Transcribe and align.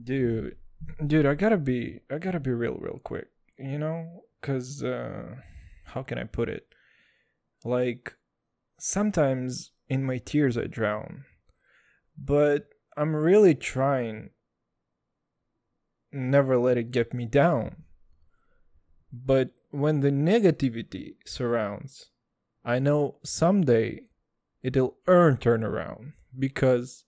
dude, 0.00 0.56
dude, 1.06 1.26
I 1.26 1.34
gotta 1.34 1.56
be, 1.56 2.00
I 2.10 2.18
gotta 2.18 2.40
be 2.40 2.50
real, 2.50 2.76
real 2.76 3.00
quick, 3.02 3.28
you 3.58 3.78
know, 3.78 4.24
cause 4.40 4.82
uh, 4.82 5.36
how 5.84 6.02
can 6.02 6.18
I 6.18 6.24
put 6.24 6.48
it? 6.48 6.66
Like, 7.64 8.14
sometimes 8.78 9.72
in 9.88 10.04
my 10.04 10.18
tears 10.18 10.56
I 10.58 10.64
drown, 10.64 11.24
but 12.16 12.68
I'm 12.96 13.14
really 13.14 13.54
trying 13.54 14.30
never 16.12 16.58
let 16.58 16.76
it 16.76 16.90
get 16.90 17.14
me 17.14 17.26
down. 17.26 17.84
But 19.12 19.50
when 19.70 20.00
the 20.00 20.10
negativity 20.10 21.16
surrounds, 21.24 22.10
I 22.64 22.78
know 22.78 23.16
someday 23.24 24.02
it'll 24.62 24.96
earn 25.06 25.38
turnaround 25.38 26.12
because 26.38 27.04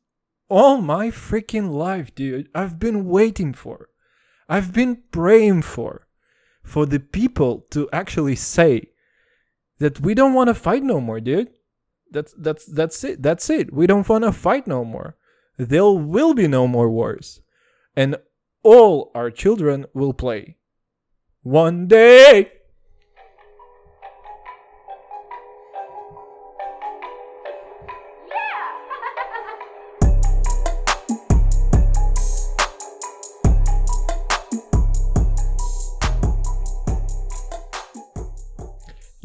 all 0.49 0.81
my 0.81 1.09
freaking 1.09 1.73
life, 1.73 2.15
dude, 2.15 2.49
I've 2.55 2.79
been 2.79 3.07
waiting 3.07 3.53
for, 3.53 3.89
I've 4.49 4.73
been 4.73 5.03
praying 5.11 5.63
for, 5.63 6.07
for 6.63 6.87
the 6.87 7.01
people 7.01 7.67
to 7.71 7.89
actually 7.93 8.37
say 8.37 8.91
that 9.79 10.01
we 10.01 10.15
don't 10.15 10.35
want 10.35 10.49
to 10.49 10.55
fight 10.55 10.83
no 10.83 11.01
more, 11.01 11.21
dude. 11.21 11.51
That's 12.11 12.33
that's 12.39 12.65
that's 12.65 13.03
it. 13.03 13.23
That's 13.23 13.51
it. 13.51 13.73
We 13.73 13.87
don't 13.87 14.09
want 14.09 14.25
to 14.25 14.33
fight 14.33 14.67
no 14.67 14.85
more. 14.85 15.17
There 15.59 15.85
will 15.85 16.35
be 16.35 16.47
no 16.47 16.69
more 16.69 16.89
wars, 16.89 17.41
and 17.97 18.17
all 18.63 19.11
our 19.15 19.31
children 19.31 19.87
will 19.95 20.13
play. 20.13 20.57
One 21.43 21.87
day. 21.89 22.53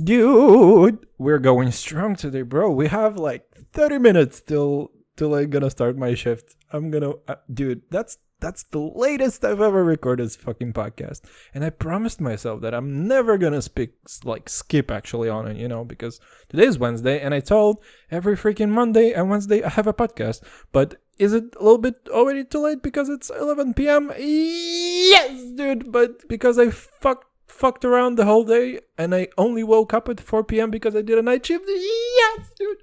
Dude, 0.10 1.06
we're 1.20 1.38
going 1.38 1.72
strong 1.72 2.16
today, 2.16 2.42
bro. 2.42 2.72
We 2.72 2.88
have 2.88 3.18
like 3.18 3.46
30 3.74 4.00
minutes 4.00 4.42
till 4.42 4.90
till 5.16 5.36
I'm 5.36 5.52
gonna 5.52 5.70
start 5.70 6.00
my 6.00 6.16
shift. 6.16 6.56
I'm 6.74 6.90
gonna, 6.90 7.12
uh, 7.28 7.36
dude. 7.54 7.84
That's 7.92 8.18
that's 8.40 8.64
the 8.64 8.80
latest 8.80 9.46
I've 9.46 9.62
ever 9.62 9.84
recorded 9.84 10.26
this 10.26 10.36
fucking 10.36 10.74
podcast, 10.74 11.22
and 11.54 11.64
I 11.64 11.70
promised 11.70 12.20
myself 12.20 12.62
that 12.62 12.74
I'm 12.74 13.08
never 13.08 13.38
gonna 13.38 13.62
speak 13.62 13.92
like 14.24 14.50
skip 14.50 14.90
actually 14.90 15.30
on 15.30 15.48
it, 15.48 15.58
you 15.58 15.68
know, 15.68 15.86
because 15.86 16.20
today's 16.48 16.80
Wednesday, 16.80 17.20
and 17.20 17.36
I 17.36 17.40
told 17.40 17.78
every 18.10 18.36
freaking 18.36 18.70
Monday 18.70 19.14
and 19.14 19.30
Wednesday 19.30 19.62
I 19.62 19.70
have 19.70 19.86
a 19.86 19.94
podcast. 19.94 20.42
But 20.72 20.96
is 21.20 21.34
it 21.34 21.56
a 21.56 21.64
little 21.64 21.78
bit 21.78 22.10
already 22.10 22.46
too 22.46 22.62
late 22.62 22.82
because 22.82 23.10
it's 23.10 23.30
11 23.30 23.76
p.m.? 23.76 24.12
Yes, 24.18 25.52
dude. 25.52 25.92
But 25.92 26.28
because 26.28 26.58
I 26.58 26.72
fucked 26.72 27.29
fucked 27.52 27.86
around 27.86 28.16
the 28.16 28.26
whole 28.26 28.44
day 28.44 28.80
and 28.98 29.14
I 29.14 29.28
only 29.38 29.64
woke 29.64 29.94
up 29.94 30.10
at 30.10 30.20
4 30.20 30.44
p.m. 30.44 30.72
because 30.72 30.96
I 30.96 31.02
did 31.02 31.18
a 31.18 31.22
night 31.22 31.46
shift. 31.46 31.66
Yes, 31.68 32.50
dude. 32.58 32.78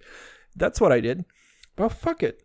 That's 0.55 0.81
what 0.81 0.93
I 0.93 1.01
did. 1.01 1.25
Well, 1.77 1.89
fuck 1.89 2.23
it. 2.23 2.43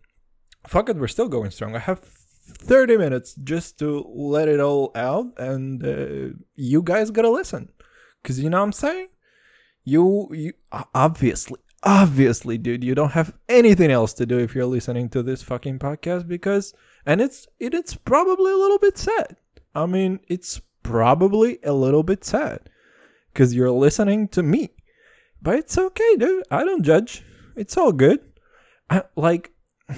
Fuck 0.67 0.89
it, 0.89 0.97
we're 0.97 1.07
still 1.07 1.29
going 1.29 1.51
strong. 1.51 1.75
I 1.75 1.79
have 1.79 1.99
30 1.99 2.97
minutes 2.97 3.35
just 3.35 3.79
to 3.79 4.05
let 4.13 4.47
it 4.47 4.59
all 4.59 4.91
out, 4.95 5.27
and 5.37 5.83
uh, 5.85 6.37
you 6.55 6.83
guys 6.83 7.09
gotta 7.11 7.29
listen. 7.29 7.69
Because 8.21 8.39
you 8.39 8.49
know 8.49 8.59
what 8.59 8.65
I'm 8.65 8.71
saying? 8.73 9.07
You, 9.83 10.29
you, 10.31 10.53
obviously, 10.93 11.59
obviously, 11.81 12.57
dude, 12.57 12.83
you 12.83 12.93
don't 12.93 13.13
have 13.13 13.33
anything 13.49 13.89
else 13.89 14.13
to 14.13 14.25
do 14.25 14.37
if 14.37 14.53
you're 14.53 14.65
listening 14.65 15.09
to 15.09 15.23
this 15.23 15.41
fucking 15.41 15.79
podcast 15.79 16.27
because, 16.27 16.73
and 17.05 17.19
it's, 17.19 17.47
it, 17.59 17.73
it's 17.73 17.95
probably 17.95 18.51
a 18.51 18.57
little 18.57 18.77
bit 18.77 18.97
sad. 18.97 19.37
I 19.73 19.87
mean, 19.87 20.19
it's 20.27 20.61
probably 20.83 21.59
a 21.63 21.73
little 21.73 22.03
bit 22.03 22.23
sad 22.23 22.69
because 23.33 23.53
you're 23.55 23.71
listening 23.71 24.27
to 24.29 24.43
me. 24.43 24.71
But 25.41 25.55
it's 25.55 25.77
okay, 25.77 26.15
dude. 26.17 26.43
I 26.51 26.63
don't 26.63 26.83
judge. 26.83 27.23
It's 27.55 27.77
all 27.77 27.91
good. 27.91 28.19
I, 28.89 29.03
like, 29.15 29.51
I 29.89 29.95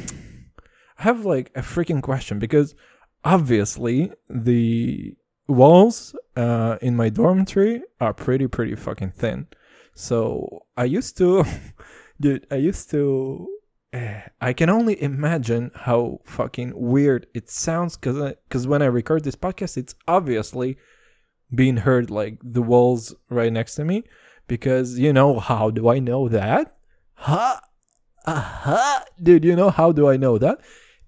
have 0.97 1.25
like 1.25 1.51
a 1.55 1.61
freaking 1.61 2.01
question 2.01 2.39
because 2.39 2.75
obviously 3.23 4.11
the 4.29 5.15
walls 5.47 6.15
uh, 6.35 6.77
in 6.81 6.95
my 6.95 7.09
dormitory 7.09 7.81
are 7.99 8.13
pretty, 8.13 8.47
pretty 8.47 8.75
fucking 8.75 9.11
thin. 9.11 9.47
So 9.93 10.65
I 10.77 10.85
used 10.85 11.17
to, 11.17 11.43
dude, 12.21 12.47
I 12.49 12.55
used 12.55 12.89
to. 12.91 13.49
I 14.41 14.53
can 14.53 14.69
only 14.69 15.01
imagine 15.01 15.71
how 15.75 16.21
fucking 16.25 16.73
weird 16.75 17.27
it 17.33 17.49
sounds 17.49 17.95
because 17.95 18.33
because 18.47 18.65
when 18.65 18.81
I 18.81 18.85
record 18.85 19.23
this 19.23 19.35
podcast, 19.35 19.77
it's 19.77 19.93
obviously 20.07 20.77
being 21.53 21.77
heard 21.77 22.09
like 22.09 22.39
the 22.41 22.63
walls 22.63 23.13
right 23.29 23.53
next 23.53 23.75
to 23.75 23.85
me. 23.85 24.03
Because 24.47 24.97
you 24.97 25.13
know 25.13 25.39
how 25.39 25.69
do 25.69 25.89
I 25.89 25.99
know 25.99 26.27
that? 26.27 26.75
Ha, 27.15 27.61
aha, 28.25 28.75
uh-huh? 28.75 29.05
dude. 29.21 29.45
You 29.45 29.55
know 29.55 29.69
how 29.69 29.91
do 29.91 30.09
I 30.09 30.17
know 30.17 30.37
that? 30.39 30.59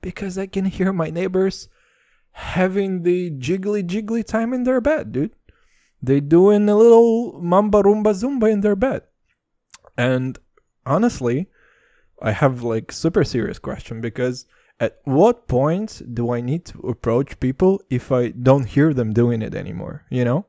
Because 0.01 0.37
I 0.37 0.45
can 0.45 0.65
hear 0.65 0.93
my 0.93 1.09
neighbors 1.09 1.67
having 2.31 3.01
the 3.01 3.31
jiggly 3.31 3.83
jiggly 3.83 4.23
time 4.23 4.53
in 4.53 4.63
their 4.63 4.79
bed, 4.79 5.11
dude. 5.11 5.31
They 6.01 6.19
doing 6.19 6.69
a 6.69 6.75
little 6.75 7.41
mamba 7.41 7.81
rumba 7.81 8.13
zumba 8.13 8.51
in 8.51 8.61
their 8.61 8.75
bed. 8.75 9.01
And 9.97 10.37
honestly, 10.85 11.49
I 12.21 12.31
have 12.31 12.63
like 12.63 12.91
super 12.91 13.23
serious 13.23 13.59
question 13.59 14.01
because 14.01 14.45
at 14.79 14.99
what 15.03 15.47
point 15.47 16.01
do 16.13 16.31
I 16.31 16.41
need 16.41 16.65
to 16.65 16.79
approach 16.79 17.39
people 17.39 17.81
if 17.89 18.11
I 18.11 18.29
don't 18.29 18.65
hear 18.65 18.93
them 18.93 19.13
doing 19.13 19.41
it 19.41 19.55
anymore, 19.55 20.05
you 20.09 20.25
know? 20.25 20.45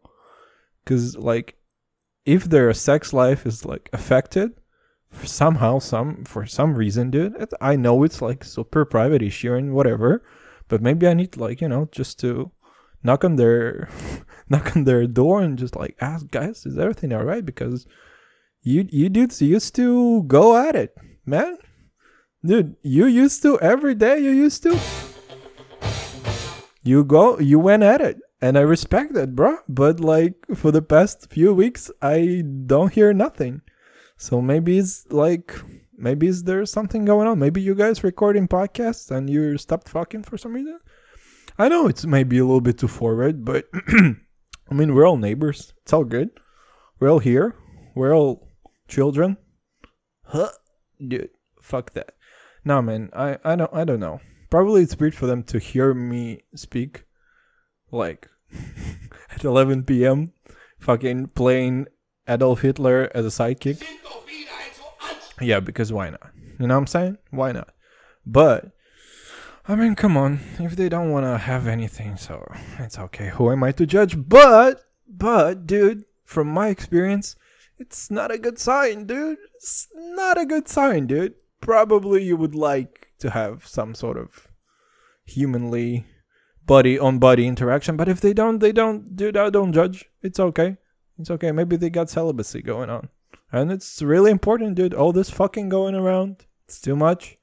Cuz 0.84 1.16
like 1.16 1.56
if 2.24 2.44
their 2.44 2.72
sex 2.72 3.12
life 3.12 3.46
is 3.46 3.64
like 3.64 3.88
affected 3.92 4.52
somehow 5.22 5.78
some 5.78 6.24
for 6.24 6.44
some 6.44 6.74
reason 6.74 7.10
dude 7.10 7.32
I 7.60 7.76
know 7.76 8.02
it's 8.02 8.20
like 8.20 8.44
super 8.44 8.84
private 8.84 9.22
issue 9.22 9.54
and 9.54 9.72
whatever 9.72 10.22
but 10.68 10.82
maybe 10.82 11.06
I 11.06 11.14
need 11.14 11.36
like, 11.36 11.60
you 11.60 11.68
know, 11.68 11.88
just 11.92 12.18
to 12.20 12.50
knock 13.02 13.24
on 13.24 13.36
their 13.36 13.88
knock 14.48 14.76
on 14.76 14.84
their 14.84 15.06
door 15.06 15.42
and 15.42 15.58
just 15.58 15.76
like 15.76 15.96
ask 16.00 16.28
guys, 16.30 16.66
is 16.66 16.78
everything 16.78 17.12
all 17.12 17.24
right? 17.24 17.44
Because 17.44 17.86
you 18.62 18.86
you 18.90 19.08
dudes 19.08 19.40
used 19.40 19.74
to 19.76 20.24
go 20.24 20.56
at 20.56 20.74
it, 20.74 20.96
man. 21.26 21.58
Dude, 22.44 22.76
you 22.82 23.06
used 23.06 23.42
to 23.42 23.58
every 23.60 23.94
day 23.94 24.20
you 24.20 24.30
used 24.30 24.62
to. 24.62 24.78
You 26.82 27.04
go 27.04 27.38
you 27.40 27.58
went 27.58 27.82
at 27.82 28.00
it. 28.00 28.18
And 28.40 28.56
I 28.56 28.60
respect 28.60 29.14
that, 29.14 29.34
bro. 29.34 29.58
But 29.68 29.98
like 29.98 30.34
for 30.54 30.70
the 30.70 30.82
past 30.82 31.30
few 31.30 31.52
weeks 31.52 31.90
I 32.00 32.44
don't 32.66 32.92
hear 32.92 33.12
nothing. 33.12 33.62
So 34.16 34.40
maybe 34.40 34.78
it's 34.78 35.06
like 35.10 35.54
maybe 35.96 36.28
is 36.28 36.44
there 36.44 36.64
something 36.64 37.04
going 37.04 37.26
on? 37.26 37.38
Maybe 37.38 37.60
you 37.60 37.74
guys 37.74 38.04
recording 38.04 38.46
podcasts 38.46 39.10
and 39.10 39.28
you 39.28 39.58
stopped 39.58 39.88
fucking 39.88 40.22
for 40.22 40.38
some 40.38 40.54
reason? 40.54 40.78
I 41.58 41.68
know 41.68 41.88
it's 41.88 42.04
maybe 42.04 42.38
a 42.38 42.44
little 42.44 42.60
bit 42.60 42.78
too 42.78 42.88
forward, 42.88 43.44
but 43.44 43.66
I 43.88 44.74
mean 44.74 44.94
we're 44.94 45.08
all 45.08 45.16
neighbors. 45.16 45.72
It's 45.82 45.92
all 45.92 46.04
good. 46.04 46.30
We're 47.00 47.10
all 47.10 47.18
here. 47.18 47.56
We're 47.94 48.14
all 48.14 48.48
children. 48.88 49.38
Huh? 50.24 50.50
Dude, 51.06 51.30
fuck 51.60 51.92
that. 51.94 52.14
No 52.64 52.82
man, 52.82 53.10
I, 53.12 53.38
I 53.44 53.56
don't 53.56 53.72
I 53.72 53.84
don't 53.84 54.00
know. 54.00 54.20
Probably 54.50 54.82
it's 54.82 54.98
weird 54.98 55.14
for 55.14 55.26
them 55.26 55.42
to 55.44 55.58
hear 55.58 55.94
me 55.94 56.40
speak 56.54 57.04
like 57.90 58.28
at 59.30 59.44
11 59.44 59.84
p.m. 59.84 60.32
fucking 60.78 61.28
playing 61.28 61.86
Adolf 62.28 62.62
Hitler 62.62 63.10
as 63.14 63.24
a 63.24 63.28
sidekick. 63.28 63.82
Yeah, 65.40 65.60
because 65.60 65.92
why 65.92 66.10
not? 66.10 66.30
You 66.58 66.66
know 66.66 66.74
what 66.74 66.80
I'm 66.80 66.86
saying? 66.86 67.18
Why 67.30 67.52
not? 67.52 67.74
But 68.24 68.72
I 69.68 69.74
mean, 69.74 69.94
come 69.96 70.16
on. 70.16 70.40
If 70.58 70.76
they 70.76 70.88
don't 70.88 71.10
want 71.10 71.26
to 71.26 71.38
have 71.38 71.66
anything, 71.66 72.16
so 72.16 72.46
it's 72.78 72.98
okay. 72.98 73.30
Who 73.30 73.50
am 73.50 73.64
I 73.64 73.72
to 73.72 73.86
judge? 73.86 74.16
But, 74.28 74.84
but, 75.08 75.66
dude, 75.66 76.04
from 76.24 76.48
my 76.48 76.68
experience, 76.68 77.36
it's 77.78 78.10
not 78.10 78.30
a 78.30 78.38
good 78.38 78.58
sign, 78.58 79.06
dude. 79.06 79.38
It's 79.54 79.88
not 79.94 80.38
a 80.38 80.46
good 80.46 80.68
sign, 80.68 81.06
dude. 81.06 81.34
Probably 81.60 82.22
you 82.22 82.36
would 82.36 82.54
like 82.54 83.08
to 83.18 83.30
have 83.30 83.66
some 83.66 83.94
sort 83.94 84.16
of 84.16 84.48
humanly 85.24 86.06
body 86.64 86.98
on 86.98 87.18
body 87.18 87.46
interaction, 87.46 87.96
but 87.96 88.08
if 88.08 88.20
they 88.20 88.32
don't, 88.32 88.58
they 88.58 88.72
don't, 88.72 89.16
dude. 89.16 89.36
I 89.36 89.50
don't 89.50 89.72
judge. 89.72 90.06
It's 90.22 90.40
okay. 90.40 90.76
It's 91.18 91.30
okay. 91.30 91.52
Maybe 91.52 91.76
they 91.76 91.90
got 91.90 92.10
celibacy 92.10 92.62
going 92.62 92.90
on. 92.90 93.08
And 93.52 93.70
it's 93.70 94.02
really 94.02 94.30
important, 94.30 94.74
dude. 94.74 94.94
All 94.94 95.12
this 95.12 95.30
fucking 95.30 95.68
going 95.68 95.94
around. 95.94 96.44
It's 96.66 96.80
too 96.80 96.96
much. 96.96 97.38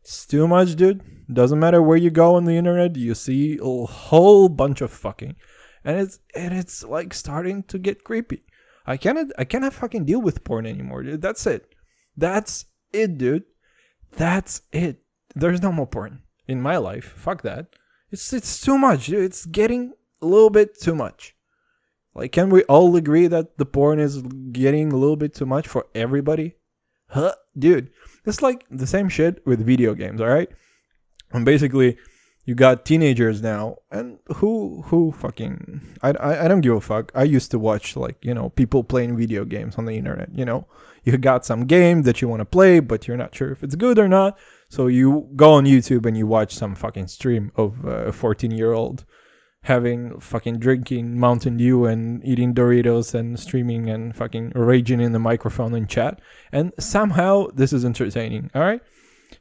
It's 0.00 0.26
too 0.26 0.46
much, 0.46 0.76
dude. 0.76 1.00
Doesn't 1.32 1.58
matter 1.58 1.80
where 1.80 1.96
you 1.96 2.10
go 2.10 2.34
on 2.34 2.44
the 2.44 2.56
internet, 2.56 2.96
you 2.96 3.14
see 3.14 3.58
a 3.62 3.86
whole 3.86 4.48
bunch 4.48 4.80
of 4.82 4.90
fucking. 4.90 5.36
And 5.84 5.98
it's 5.98 6.18
and 6.34 6.52
it's 6.52 6.82
like 6.84 7.14
starting 7.14 7.62
to 7.64 7.78
get 7.78 8.04
creepy. 8.04 8.42
I 8.86 8.96
cannot 8.96 9.28
I 9.38 9.44
cannot 9.44 9.72
fucking 9.72 10.04
deal 10.04 10.20
with 10.20 10.44
porn 10.44 10.66
anymore, 10.66 11.02
dude. 11.02 11.22
That's 11.22 11.46
it. 11.46 11.74
That's 12.16 12.66
it, 12.92 13.18
dude. 13.18 13.44
That's 14.12 14.62
it. 14.72 15.02
There's 15.34 15.62
no 15.62 15.72
more 15.72 15.86
porn 15.86 16.22
in 16.46 16.60
my 16.60 16.76
life. 16.76 17.14
Fuck 17.16 17.42
that. 17.42 17.68
It's 18.10 18.32
it's 18.32 18.60
too 18.60 18.78
much. 18.78 19.06
dude. 19.06 19.24
It's 19.24 19.46
getting 19.46 19.92
a 20.20 20.26
little 20.26 20.50
bit 20.50 20.78
too 20.80 20.94
much. 20.94 21.34
Like, 22.14 22.30
can 22.30 22.48
we 22.50 22.62
all 22.64 22.94
agree 22.94 23.26
that 23.26 23.58
the 23.58 23.66
porn 23.66 23.98
is 23.98 24.22
getting 24.52 24.92
a 24.92 24.96
little 24.96 25.16
bit 25.16 25.34
too 25.34 25.46
much 25.46 25.66
for 25.66 25.86
everybody? 25.94 26.54
Huh, 27.08 27.34
dude. 27.58 27.90
It's 28.24 28.40
like 28.40 28.64
the 28.70 28.86
same 28.86 29.08
shit 29.08 29.44
with 29.44 29.66
video 29.66 29.94
games, 29.94 30.20
all 30.20 30.28
right? 30.28 30.48
And 31.32 31.44
basically, 31.44 31.98
you 32.44 32.54
got 32.54 32.84
teenagers 32.84 33.42
now, 33.42 33.78
and 33.90 34.18
who 34.36 34.82
who 34.86 35.12
fucking 35.12 35.80
I, 36.02 36.10
I 36.10 36.44
I 36.44 36.48
don't 36.48 36.60
give 36.60 36.74
a 36.74 36.80
fuck. 36.80 37.10
I 37.14 37.24
used 37.24 37.50
to 37.52 37.58
watch 37.58 37.96
like 37.96 38.16
you 38.22 38.34
know 38.34 38.50
people 38.50 38.84
playing 38.84 39.16
video 39.16 39.44
games 39.44 39.76
on 39.76 39.86
the 39.86 39.96
internet. 39.96 40.30
You 40.34 40.44
know, 40.44 40.66
you 41.04 41.16
got 41.16 41.44
some 41.44 41.66
game 41.66 42.02
that 42.02 42.20
you 42.20 42.28
want 42.28 42.40
to 42.40 42.44
play, 42.44 42.80
but 42.80 43.08
you're 43.08 43.16
not 43.16 43.34
sure 43.34 43.50
if 43.50 43.62
it's 43.62 43.76
good 43.76 43.98
or 43.98 44.08
not. 44.08 44.38
So 44.68 44.86
you 44.86 45.30
go 45.36 45.52
on 45.52 45.64
YouTube 45.64 46.04
and 46.06 46.16
you 46.16 46.26
watch 46.26 46.54
some 46.54 46.74
fucking 46.74 47.06
stream 47.08 47.52
of 47.56 47.84
a 47.84 48.12
14 48.12 48.50
year 48.50 48.72
old 48.72 49.04
having 49.62 50.20
fucking 50.20 50.58
drinking 50.58 51.18
Mountain 51.18 51.56
Dew 51.56 51.86
and 51.86 52.22
eating 52.24 52.54
Doritos 52.54 53.14
and 53.14 53.40
streaming 53.40 53.88
and 53.88 54.14
fucking 54.14 54.52
raging 54.54 55.00
in 55.00 55.12
the 55.12 55.18
microphone 55.18 55.74
and 55.74 55.88
chat. 55.88 56.20
And 56.52 56.72
somehow 56.78 57.46
this 57.54 57.72
is 57.72 57.84
entertaining. 57.84 58.50
All 58.54 58.60
right. 58.60 58.82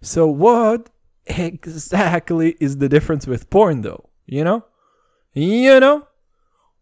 So 0.01 0.25
what 0.27 0.89
exactly 1.25 2.55
is 2.59 2.77
the 2.77 2.89
difference 2.89 3.27
with 3.27 3.49
porn 3.49 3.81
though? 3.81 4.09
You 4.25 4.43
know? 4.43 4.65
You 5.33 5.79
know? 5.79 6.07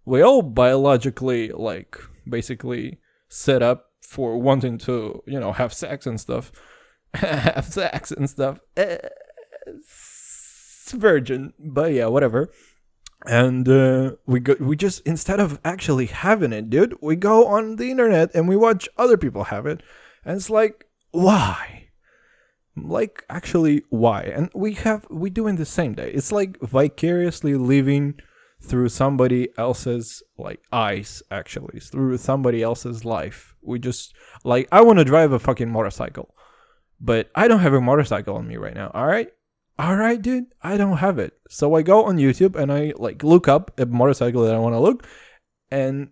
We 0.06 0.22
all 0.22 0.42
biologically 0.42 1.50
like 1.50 1.98
basically 2.28 3.00
set 3.30 3.62
up 3.62 3.92
for 4.02 4.38
wanting 4.38 4.78
to, 4.80 5.24
you 5.26 5.40
know, 5.40 5.52
have 5.54 5.74
sex 5.74 6.06
and 6.06 6.20
stuff. 6.20 6.52
have 7.14 7.66
sex 7.66 8.12
and 8.12 8.30
stuff. 8.30 8.60
Virgin, 10.94 11.54
but 11.58 11.94
yeah, 11.94 12.08
whatever 12.08 12.52
and 13.26 13.68
uh, 13.70 14.12
we 14.26 14.40
go 14.40 14.56
we 14.60 14.76
just 14.76 15.02
instead 15.06 15.40
of 15.40 15.60
actually 15.64 16.08
having 16.08 16.52
it 16.54 16.70
dude 16.70 16.96
we 17.02 17.16
go 17.16 17.46
on 17.48 17.76
the 17.76 17.92
internet 17.92 18.34
and 18.34 18.48
we 18.48 18.56
watch 18.56 18.90
other 18.98 19.18
people 19.18 19.46
have 19.46 19.66
it 19.66 19.82
and 20.26 20.38
it's 20.38 20.50
like 20.50 20.88
why 21.12 21.81
like 22.78 23.26
actually 23.30 23.84
why 23.90 24.22
and 24.22 24.50
we 24.56 24.74
have 24.74 25.06
we 25.10 25.30
do 25.30 25.48
in 25.48 25.58
the 25.58 25.66
same 25.66 25.94
day 25.94 26.10
it's 26.12 26.32
like 26.32 26.58
vicariously 26.62 27.56
living 27.56 28.18
through 28.62 28.88
somebody 28.88 29.50
else's 29.58 30.24
like 30.38 30.62
eyes 30.72 31.22
actually 31.30 31.80
through 31.80 32.18
somebody 32.18 32.62
else's 32.62 33.04
life 33.04 33.56
we 33.62 33.78
just 33.78 34.14
like 34.46 34.68
i 34.72 34.80
want 34.80 34.98
to 35.00 35.06
drive 35.06 35.34
a 35.34 35.40
fucking 35.40 35.70
motorcycle 35.70 36.34
but 37.00 37.30
i 37.36 37.48
don't 37.48 37.60
have 37.60 37.74
a 37.74 37.82
motorcycle 37.82 38.36
on 38.36 38.48
me 38.48 38.56
right 38.56 38.76
now 38.76 38.90
all 38.94 39.08
right 39.08 39.32
all 39.82 39.96
right, 39.96 40.22
dude, 40.22 40.46
I 40.62 40.78
don't 40.78 40.98
have 40.98 41.18
it. 41.18 41.34
So 41.50 41.74
I 41.74 41.82
go 41.82 42.04
on 42.04 42.18
YouTube 42.18 42.56
and 42.56 42.72
I 42.72 42.94
like 42.98 43.24
look 43.24 43.48
up 43.48 43.72
a 43.80 43.88
motorcycle 43.88 44.44
that 44.44 44.54
I 44.54 44.60
want 44.60 44.76
to 44.76 44.80
look. 44.80 45.08
And 45.72 46.10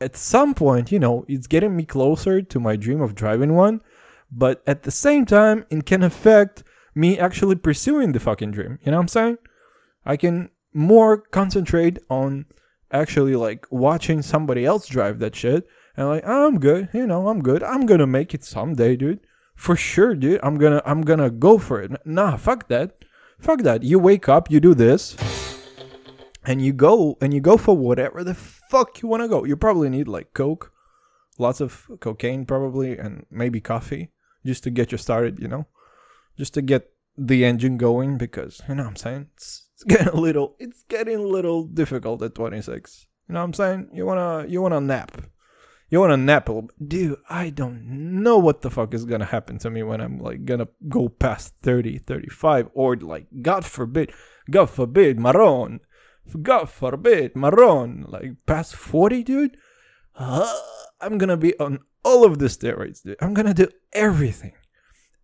at 0.00 0.16
some 0.16 0.54
point, 0.54 0.90
you 0.90 0.98
know, 0.98 1.26
it's 1.28 1.46
getting 1.46 1.76
me 1.76 1.84
closer 1.84 2.40
to 2.40 2.60
my 2.60 2.76
dream 2.76 3.02
of 3.02 3.14
driving 3.14 3.54
one. 3.54 3.82
But 4.30 4.62
at 4.66 4.82
the 4.82 4.90
same 4.90 5.24
time, 5.26 5.64
it 5.70 5.86
can 5.86 6.02
affect 6.02 6.62
me 6.94 7.18
actually 7.18 7.56
pursuing 7.56 8.12
the 8.12 8.20
fucking 8.20 8.50
dream. 8.50 8.78
You 8.82 8.90
know 8.90 8.98
what 8.98 9.02
I'm 9.02 9.08
saying? 9.08 9.38
I 10.04 10.16
can 10.16 10.50
more 10.72 11.18
concentrate 11.18 11.98
on 12.10 12.46
actually 12.92 13.36
like 13.36 13.66
watching 13.70 14.22
somebody 14.22 14.64
else 14.64 14.86
drive 14.86 15.18
that 15.20 15.34
shit. 15.34 15.66
And 15.96 16.08
like, 16.08 16.26
I'm 16.26 16.60
good, 16.60 16.88
you 16.92 17.06
know, 17.06 17.28
I'm 17.28 17.42
good. 17.42 17.62
I'm 17.62 17.86
gonna 17.86 18.06
make 18.06 18.34
it 18.34 18.44
someday, 18.44 18.96
dude 18.96 19.20
for 19.58 19.74
sure, 19.74 20.14
dude. 20.14 20.40
I'm 20.42 20.56
gonna 20.56 20.80
I'm 20.86 21.02
gonna 21.02 21.30
go 21.30 21.58
for 21.58 21.82
it. 21.82 21.90
Nah, 22.06 22.36
fuck 22.36 22.68
that. 22.68 23.04
Fuck 23.38 23.62
that. 23.62 23.82
You 23.82 23.98
wake 23.98 24.28
up, 24.28 24.50
you 24.50 24.60
do 24.60 24.72
this, 24.72 25.16
and 26.44 26.64
you 26.64 26.72
go 26.72 27.18
and 27.20 27.34
you 27.34 27.40
go 27.40 27.56
for 27.56 27.76
whatever 27.76 28.24
the 28.24 28.34
fuck 28.34 29.02
you 29.02 29.08
wanna 29.08 29.28
go. 29.28 29.44
You 29.44 29.56
probably 29.56 29.90
need 29.90 30.06
like 30.06 30.32
coke, 30.32 30.72
lots 31.38 31.60
of 31.60 31.90
cocaine 31.98 32.46
probably, 32.46 32.96
and 32.96 33.26
maybe 33.30 33.60
coffee 33.60 34.10
just 34.48 34.64
to 34.64 34.70
get 34.70 34.90
you 34.90 34.98
started. 34.98 35.38
You 35.38 35.48
know, 35.48 35.66
just 36.36 36.54
to 36.54 36.62
get 36.62 36.90
the 37.16 37.44
engine 37.44 37.76
going 37.76 38.18
because 38.18 38.60
you 38.68 38.74
know 38.74 38.84
what 38.84 38.90
I'm 38.90 38.96
saying 38.96 39.26
it's, 39.34 39.68
it's 39.74 39.84
getting 39.84 40.08
a 40.08 40.16
little 40.16 40.56
it's 40.58 40.82
getting 40.88 41.16
a 41.16 41.22
little 41.22 41.64
difficult 41.64 42.22
at 42.22 42.34
26. 42.34 43.06
You 43.28 43.34
know 43.34 43.40
what 43.40 43.44
I'm 43.44 43.54
saying? 43.54 43.90
You 43.92 44.06
wanna 44.06 44.46
you 44.48 44.62
wanna 44.62 44.80
nap 44.80 45.20
you 45.90 46.00
want 46.00 46.12
to 46.12 46.16
nap 46.16 46.48
a 46.48 46.52
little 46.52 46.68
bit. 46.68 46.88
Dude, 46.88 47.18
I 47.30 47.50
don't 47.50 48.22
know 48.22 48.38
what 48.38 48.60
the 48.60 48.70
fuck 48.70 48.92
is 48.92 49.04
gonna 49.04 49.24
happen 49.24 49.58
to 49.58 49.70
me 49.70 49.82
when 49.82 50.00
I'm 50.00 50.18
like 50.18 50.44
gonna 50.44 50.68
go 50.88 51.08
past 51.08 51.54
30, 51.62 51.98
35, 51.98 52.68
or 52.74 52.96
like, 52.96 53.26
God 53.40 53.64
forbid, 53.64 54.12
God 54.50 54.68
forbid, 54.68 55.18
Maron. 55.18 55.80
God 56.42 56.68
forbid, 56.68 57.34
Maron. 57.34 58.04
Like 58.06 58.44
past 58.44 58.76
40, 58.76 59.22
dude. 59.22 59.56
Uh, 60.14 60.52
I'm 61.00 61.16
gonna 61.16 61.38
be 61.38 61.58
on 61.58 61.80
all 62.04 62.24
of 62.24 62.38
the 62.38 62.46
steroids, 62.46 63.02
dude. 63.02 63.16
I'm 63.20 63.34
gonna 63.34 63.54
do 63.54 63.68
everything. 63.92 64.52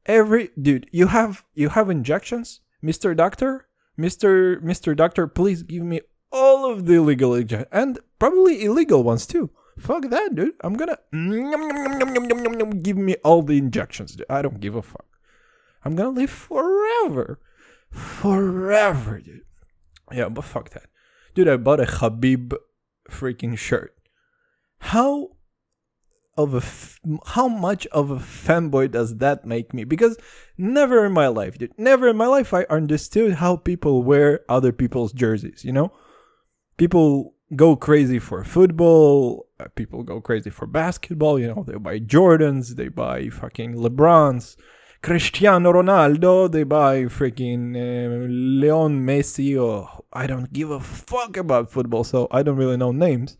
Every 0.06 0.50
dude, 0.60 0.88
you 0.92 1.08
have 1.08 1.44
you 1.54 1.70
have 1.70 1.90
injections, 1.90 2.60
Mr. 2.82 3.16
Doctor? 3.16 3.68
Mr. 3.98 4.60
Mr. 4.62 4.96
Doctor, 4.96 5.26
please 5.26 5.62
give 5.62 5.82
me 5.82 6.00
all 6.32 6.70
of 6.70 6.86
the 6.86 6.94
illegal 6.94 7.34
injections 7.34 7.68
and 7.72 7.98
probably 8.18 8.64
illegal 8.64 9.02
ones 9.02 9.26
too. 9.26 9.50
Fuck 9.78 10.10
that, 10.10 10.34
dude. 10.34 10.54
I'm 10.62 10.74
gonna 10.74 10.98
give 12.82 12.96
me 12.96 13.16
all 13.24 13.42
the 13.42 13.58
injections. 13.58 14.16
Dude. 14.16 14.26
I 14.28 14.42
don't 14.42 14.60
give 14.60 14.74
a 14.74 14.82
fuck. 14.82 15.06
I'm 15.84 15.96
gonna 15.96 16.10
live 16.10 16.30
forever, 16.30 17.40
forever, 17.90 19.20
dude. 19.20 19.42
Yeah, 20.12 20.28
but 20.28 20.44
fuck 20.44 20.70
that, 20.70 20.86
dude. 21.34 21.48
I 21.48 21.56
bought 21.56 21.80
a 21.80 21.86
Habib 21.86 22.54
freaking 23.10 23.56
shirt. 23.56 23.94
How 24.78 25.33
of 26.36 26.54
a 26.54 26.58
f- 26.58 26.98
how 27.26 27.48
much 27.48 27.86
of 27.88 28.10
a 28.10 28.16
fanboy 28.16 28.90
does 28.90 29.16
that 29.18 29.44
make 29.44 29.72
me? 29.74 29.84
Because 29.84 30.16
never 30.58 31.04
in 31.04 31.12
my 31.12 31.28
life, 31.28 31.58
dude, 31.58 31.72
never 31.78 32.08
in 32.08 32.16
my 32.16 32.26
life 32.26 32.52
I 32.54 32.64
understood 32.70 33.34
how 33.34 33.56
people 33.56 34.02
wear 34.02 34.40
other 34.48 34.72
people's 34.72 35.12
jerseys. 35.12 35.64
You 35.64 35.72
know, 35.72 35.92
people 36.76 37.34
go 37.54 37.76
crazy 37.76 38.18
for 38.18 38.42
football. 38.44 39.46
uh, 39.60 39.66
People 39.74 40.02
go 40.02 40.20
crazy 40.20 40.50
for 40.50 40.66
basketball. 40.66 41.38
You 41.38 41.48
know, 41.48 41.64
they 41.66 41.74
buy 41.76 42.00
Jordans, 42.00 42.76
they 42.76 42.88
buy 42.88 43.28
fucking 43.28 43.74
LeBrons, 43.74 44.56
Cristiano 45.02 45.72
Ronaldo, 45.72 46.50
they 46.50 46.64
buy 46.64 47.04
freaking 47.04 47.76
uh, 47.76 48.26
Leon 48.28 49.00
Messi. 49.06 49.60
Or 49.62 50.04
I 50.12 50.26
don't 50.26 50.52
give 50.52 50.70
a 50.70 50.80
fuck 50.80 51.36
about 51.36 51.70
football, 51.70 52.04
so 52.04 52.26
I 52.30 52.42
don't 52.42 52.56
really 52.56 52.76
know 52.76 52.92
names. 52.92 53.36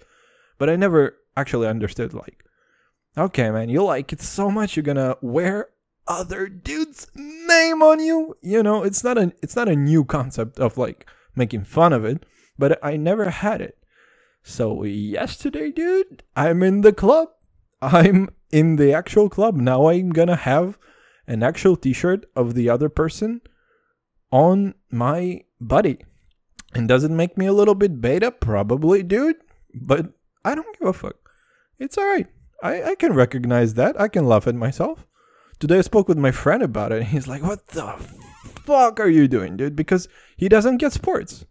But 0.58 0.70
I 0.70 0.76
never 0.76 1.16
actually 1.36 1.66
understood 1.66 2.14
like, 2.14 2.43
okay, 3.16 3.50
man, 3.50 3.68
you 3.68 3.82
like 3.82 4.12
it 4.12 4.20
so 4.20 4.50
much, 4.50 4.76
you're 4.76 4.82
gonna 4.82 5.16
wear 5.20 5.68
other 6.06 6.48
dude's 6.48 7.06
name 7.14 7.82
on 7.82 8.00
you. 8.00 8.36
You 8.42 8.62
know, 8.62 8.82
it's 8.82 9.04
not 9.04 9.18
a 9.18 9.32
it's 9.42 9.56
not 9.56 9.68
a 9.68 9.76
new 9.76 10.04
concept 10.04 10.58
of 10.58 10.76
like 10.76 11.06
making 11.34 11.64
fun 11.64 11.92
of 11.92 12.04
it, 12.04 12.24
but 12.58 12.78
I 12.82 12.96
never 12.96 13.30
had 13.30 13.60
it. 13.60 13.78
So 14.42 14.84
yesterday, 14.84 15.70
dude, 15.70 16.22
I'm 16.36 16.62
in 16.62 16.82
the 16.82 16.92
club. 16.92 17.28
I'm 17.80 18.28
in 18.50 18.76
the 18.76 18.92
actual 18.92 19.28
club. 19.28 19.56
Now 19.56 19.88
I'm 19.88 20.10
gonna 20.10 20.36
have 20.36 20.78
an 21.26 21.42
actual 21.42 21.76
t-shirt 21.76 22.26
of 22.36 22.54
the 22.54 22.68
other 22.68 22.88
person 22.88 23.40
on 24.30 24.74
my 24.90 25.44
body. 25.60 25.98
And 26.74 26.88
does 26.88 27.04
it 27.04 27.10
make 27.10 27.38
me 27.38 27.46
a 27.46 27.52
little 27.52 27.74
bit 27.74 28.00
beta? 28.00 28.30
Probably, 28.30 29.02
dude. 29.02 29.36
But 29.74 30.12
I 30.44 30.54
don't 30.54 30.78
give 30.78 30.88
a 30.88 30.92
fuck. 30.92 31.16
It's 31.78 31.96
alright. 31.96 32.26
I, 32.64 32.90
I 32.90 32.94
can 32.94 33.12
recognize 33.12 33.74
that. 33.74 34.00
I 34.00 34.08
can 34.08 34.24
laugh 34.24 34.46
at 34.46 34.54
myself. 34.54 35.06
Today 35.58 35.78
I 35.78 35.82
spoke 35.82 36.08
with 36.08 36.18
my 36.18 36.32
friend 36.32 36.62
about 36.62 36.92
it. 36.92 37.02
He's 37.14 37.28
like, 37.28 37.42
What 37.42 37.68
the 37.68 37.94
fuck 38.64 38.98
are 38.98 39.08
you 39.08 39.28
doing, 39.28 39.56
dude? 39.56 39.76
Because 39.76 40.08
he 40.36 40.48
doesn't 40.48 40.78
get 40.78 40.92
sports 40.92 41.44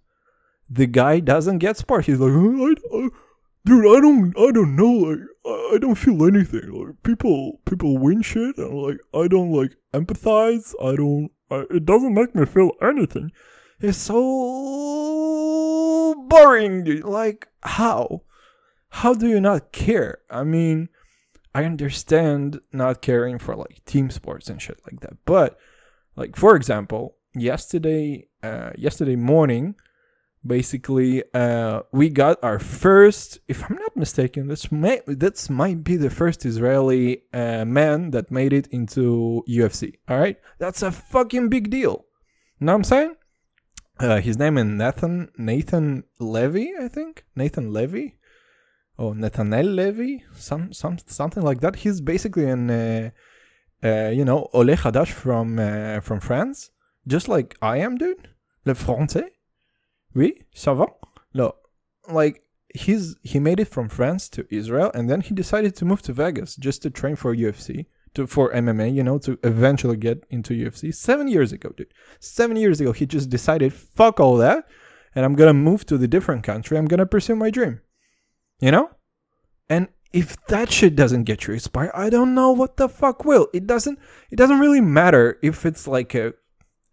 the 0.74 0.88
guy 0.88 1.20
doesn't 1.20 1.60
get 1.60 1.78
sports. 1.78 2.08
He's 2.08 2.20
like, 2.20 2.32
"Uh, 2.32 2.66
I, 2.66 2.74
I, 2.98 3.10
dude, 3.66 3.86
I 3.86 4.00
don't, 4.02 4.34
I 4.38 4.52
don't 4.52 4.76
know. 4.76 4.92
Like, 4.92 5.20
I, 5.46 5.76
I 5.76 5.78
don't 5.80 5.96
feel 5.96 6.26
anything. 6.26 6.72
Like, 6.72 7.04
people, 7.04 7.60
people 7.66 7.98
win 7.98 8.22
shit, 8.22 8.58
and 8.58 8.74
like, 8.74 9.00
I 9.14 9.28
don't 9.28 9.52
like 9.52 9.76
empathize. 9.94 10.74
I 10.82 10.96
don't. 10.96 11.30
I, 11.52 11.66
it 11.70 11.86
doesn't 11.86 12.14
make 12.14 12.34
me 12.34 12.46
feel 12.46 12.72
anything. 12.82 13.32
It's 13.80 13.98
so 13.98 14.16
boring, 16.28 16.84
dude. 16.86 17.04
Like, 17.04 17.48
how? 17.62 18.24
How 18.90 19.14
do 19.14 19.28
you 19.28 19.42
not 19.42 19.72
care? 19.72 20.20
I 20.30 20.44
mean, 20.44 20.90
I 21.54 21.66
understand 21.66 22.62
not 22.72 23.02
caring 23.02 23.40
for 23.40 23.56
like 23.56 23.84
team 23.86 24.10
sports 24.10 24.50
and 24.50 24.62
shit 24.62 24.80
like 24.86 25.02
that, 25.02 25.18
but 25.26 25.58
like 26.16 26.36
for 26.36 26.56
example, 26.56 27.18
yesterday, 27.36 28.28
uh, 28.42 28.72
yesterday 28.78 29.16
morning 29.16 29.76
basically 30.46 31.24
uh, 31.34 31.82
we 31.92 32.10
got 32.10 32.38
our 32.44 32.60
first 32.60 33.40
if 33.48 33.64
i'm 33.64 33.78
not 33.78 33.96
mistaken 33.96 34.48
this 34.48 34.72
may 34.72 35.02
this 35.08 35.50
might 35.50 35.84
be 35.84 35.96
the 35.96 36.10
first 36.10 36.46
israeli 36.46 37.24
uh, 37.34 37.64
man 37.66 38.12
that 38.12 38.30
made 38.30 38.52
it 38.52 38.68
into 38.68 39.44
ufc 39.50 39.94
all 40.10 40.20
right 40.20 40.38
that's 40.60 40.82
a 40.82 40.92
fucking 40.92 41.50
big 41.50 41.70
deal. 41.70 42.06
You 42.60 42.66
know 42.66 42.74
what 42.74 42.78
i'm 42.78 42.84
saying? 42.84 43.16
Uh, 44.00 44.20
his 44.20 44.38
name 44.38 44.58
is 44.58 44.66
Nathan 44.66 45.30
Nathan 45.38 46.04
Levy, 46.20 46.74
I 46.80 46.88
think. 46.88 47.26
Nathan 47.36 47.72
Levy, 47.72 48.18
or 48.98 49.16
Nathaniel 49.16 49.68
Levy, 49.68 50.24
some 50.36 50.74
some 50.74 50.98
something 51.08 51.44
like 51.44 51.62
that. 51.62 51.78
He's 51.78 52.02
basically 52.02 52.46
an 52.46 52.70
uh, 52.70 53.10
uh, 53.84 54.10
you 54.10 54.26
know 54.26 54.50
Ole 54.54 54.76
Hadash 54.76 55.12
from 55.12 55.60
uh, 55.60 56.00
from 56.00 56.20
France, 56.20 56.72
just 57.08 57.28
like 57.28 57.56
I 57.62 57.78
am, 57.78 57.98
dude. 57.98 58.30
Le 58.66 58.74
français, 58.74 59.30
oui, 60.16 60.46
ça 60.56 60.76
va. 60.76 60.88
No, 61.34 61.56
like 62.10 62.44
he's 62.74 63.16
he 63.24 63.40
made 63.40 63.60
it 63.60 63.68
from 63.68 63.90
France 63.90 64.30
to 64.30 64.46
Israel, 64.50 64.92
and 64.94 65.10
then 65.10 65.22
he 65.22 65.34
decided 65.34 65.76
to 65.76 65.86
move 65.86 66.02
to 66.04 66.14
Vegas 66.14 66.56
just 66.56 66.82
to 66.84 66.90
train 66.90 67.16
for 67.16 67.36
UFC 67.36 67.88
to 68.14 68.28
for 68.28 68.54
MMA, 68.54 68.94
you 68.94 69.04
know, 69.04 69.18
to 69.20 69.38
eventually 69.44 69.98
get 69.98 70.24
into 70.30 70.54
UFC. 70.54 70.94
Seven 70.94 71.28
years 71.28 71.52
ago, 71.52 71.70
dude. 71.76 71.94
Seven 72.20 72.58
years 72.58 72.80
ago, 72.80 72.92
he 72.92 73.06
just 73.06 73.30
decided, 73.30 73.74
fuck 73.74 74.20
all 74.20 74.38
that, 74.38 74.68
and 75.16 75.26
I'm 75.26 75.36
gonna 75.36 75.54
move 75.54 75.86
to 75.88 75.98
the 75.98 76.08
different 76.08 76.44
country. 76.44 76.78
I'm 76.78 76.86
gonna 76.86 77.06
pursue 77.06 77.36
my 77.36 77.50
dream. 77.50 77.82
You 78.60 78.72
know? 78.72 78.90
And 79.70 79.88
if 80.12 80.38
that 80.48 80.72
shit 80.72 80.96
doesn't 80.96 81.24
get 81.24 81.48
you 81.48 81.54
inspired, 81.54 81.92
I 81.96 82.10
don't 82.10 82.36
know 82.36 82.52
what 82.52 82.78
the 82.78 82.88
fuck 82.88 83.26
will. 83.26 83.48
It 83.54 83.66
doesn't 83.66 84.00
it 84.30 84.36
doesn't 84.36 84.60
really 84.60 84.82
matter 84.82 85.40
if 85.42 85.66
it's 85.66 85.88
like 85.88 86.14
a 86.14 86.34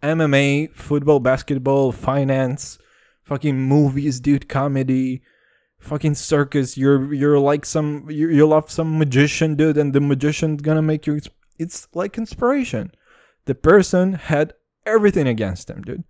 MMA, 0.02 0.74
football, 0.74 1.20
basketball, 1.20 1.92
finance, 1.92 2.78
fucking 3.22 3.60
movies, 3.60 4.20
dude, 4.20 4.48
comedy, 4.48 5.22
fucking 5.78 6.14
circus. 6.14 6.78
You're 6.78 7.12
you're 7.12 7.38
like 7.38 7.66
some 7.66 8.06
you 8.10 8.30
you 8.30 8.46
love 8.46 8.70
some 8.70 8.98
magician, 8.98 9.56
dude, 9.56 9.76
and 9.76 9.92
the 9.92 10.00
magician's 10.00 10.62
gonna 10.62 10.82
make 10.82 11.06
you. 11.06 11.20
It's 11.58 11.88
like 11.94 12.16
inspiration. 12.16 12.92
The 13.44 13.54
person 13.54 14.14
had 14.14 14.54
everything 14.86 15.28
against 15.28 15.68
him, 15.68 15.82
dude. 15.82 16.04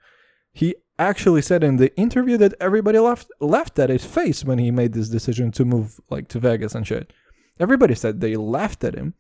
He 0.52 0.75
actually 0.99 1.42
said 1.42 1.64
in 1.64 1.76
the 1.76 1.95
interview 1.97 2.37
that 2.37 2.54
everybody 2.61 2.99
laughed 2.99 3.30
laughed 3.40 3.78
at 3.78 3.90
his 3.90 4.04
face 4.04 4.45
when 4.45 4.59
he 4.59 4.71
made 4.71 4.92
this 4.92 5.09
decision 5.09 5.50
to 5.52 5.64
move 5.64 6.00
like 6.11 6.28
to 6.28 6.40
Vegas 6.40 6.75
and 6.75 6.87
shit. 6.87 7.12
Everybody 7.59 7.95
said 7.95 8.21
they 8.21 8.37
laughed 8.37 8.85
at 8.85 8.95
him, 8.95 9.14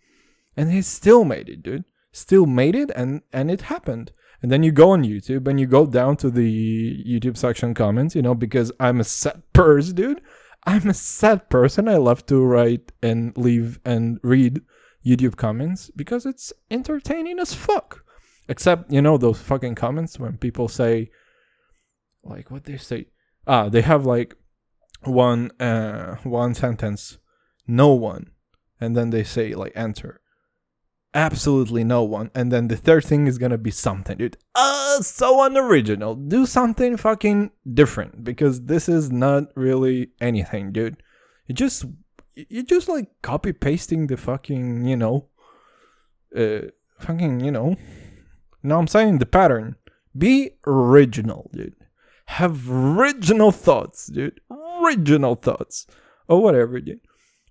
and 0.56 0.72
he 0.72 0.82
still 0.82 1.24
made 1.24 1.48
it, 1.48 1.62
dude. 1.62 1.84
Still 2.12 2.46
made 2.46 2.74
it, 2.74 2.90
and 2.94 3.22
and 3.32 3.50
it 3.50 3.62
happened. 3.62 4.12
And 4.42 4.50
then 4.50 4.62
you 4.62 4.72
go 4.72 4.90
on 4.90 5.04
YouTube 5.04 5.46
and 5.46 5.60
you 5.60 5.66
go 5.66 5.86
down 5.86 6.16
to 6.18 6.30
the 6.30 7.04
YouTube 7.04 7.36
section 7.36 7.74
comments, 7.74 8.14
you 8.14 8.22
know, 8.22 8.34
because 8.34 8.72
I'm 8.80 9.00
a 9.00 9.04
sad 9.04 9.42
person, 9.52 9.94
dude. 9.94 10.22
I'm 10.64 10.88
a 10.88 10.94
sad 10.94 11.48
person. 11.48 11.88
I 11.88 11.96
love 11.96 12.26
to 12.26 12.42
write 12.42 12.92
and 13.02 13.36
leave 13.36 13.80
and 13.84 14.18
read 14.22 14.62
YouTube 15.04 15.36
comments 15.36 15.90
because 15.94 16.26
it's 16.26 16.52
entertaining 16.70 17.38
as 17.38 17.54
fuck. 17.54 18.04
Except, 18.50 18.92
you 18.92 19.00
know, 19.00 19.16
those 19.16 19.40
fucking 19.40 19.76
comments 19.76 20.18
when 20.18 20.36
people 20.36 20.68
say, 20.68 21.10
like, 22.22 22.50
what 22.50 22.64
they 22.64 22.76
say? 22.76 23.06
Ah, 23.46 23.70
they 23.70 23.80
have 23.80 24.04
like 24.04 24.34
one 25.04 25.50
uh 25.58 26.16
one 26.24 26.54
sentence, 26.54 27.16
no 27.66 27.94
one, 27.94 28.32
and 28.78 28.94
then 28.94 29.08
they 29.08 29.24
say 29.24 29.54
like 29.54 29.72
enter 29.74 30.20
absolutely 31.14 31.84
no 31.84 32.02
one. 32.02 32.30
And 32.34 32.52
then 32.52 32.68
the 32.68 32.76
third 32.76 33.04
thing 33.04 33.26
is 33.26 33.38
gonna 33.38 33.58
be 33.58 33.70
something, 33.70 34.18
dude. 34.18 34.36
Uh, 34.54 35.00
so 35.02 35.42
unoriginal. 35.44 36.14
Do 36.14 36.46
something 36.46 36.96
fucking 36.96 37.50
different 37.72 38.24
because 38.24 38.62
this 38.62 38.88
is 38.88 39.10
not 39.10 39.44
really 39.56 40.10
anything, 40.20 40.72
dude. 40.72 41.02
You 41.46 41.54
just 41.54 41.84
you 42.34 42.62
just 42.62 42.88
like 42.88 43.08
copy 43.22 43.52
pasting 43.52 44.06
the 44.06 44.16
fucking 44.16 44.84
you 44.84 44.96
know, 44.96 45.28
uh, 46.36 46.68
fucking 46.98 47.40
you 47.40 47.50
know. 47.50 47.76
No, 48.62 48.78
I'm 48.78 48.86
saying 48.86 49.18
the 49.18 49.26
pattern. 49.26 49.76
Be 50.16 50.52
original, 50.66 51.50
dude. 51.52 51.74
Have 52.26 52.70
original 52.70 53.52
thoughts, 53.52 54.06
dude. 54.06 54.40
Original 54.50 55.34
thoughts, 55.34 55.86
or 56.28 56.42
whatever, 56.42 56.80
dude. 56.80 57.00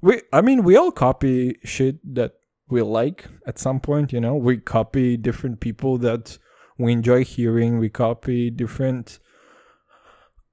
We, 0.01 0.21
I 0.31 0.41
mean, 0.41 0.63
we 0.63 0.77
all 0.77 0.91
copy 0.91 1.57
shit 1.63 1.97
that 2.15 2.33
we 2.69 2.81
like 2.81 3.25
at 3.45 3.57
some 3.59 3.79
point 3.79 4.13
you 4.13 4.21
know 4.21 4.35
we 4.35 4.57
copy 4.57 5.17
different 5.17 5.59
people 5.59 5.97
that 5.97 6.37
we 6.77 6.93
enjoy 6.93 7.23
hearing 7.23 7.79
we 7.79 7.89
copy 7.89 8.49
different 8.49 9.19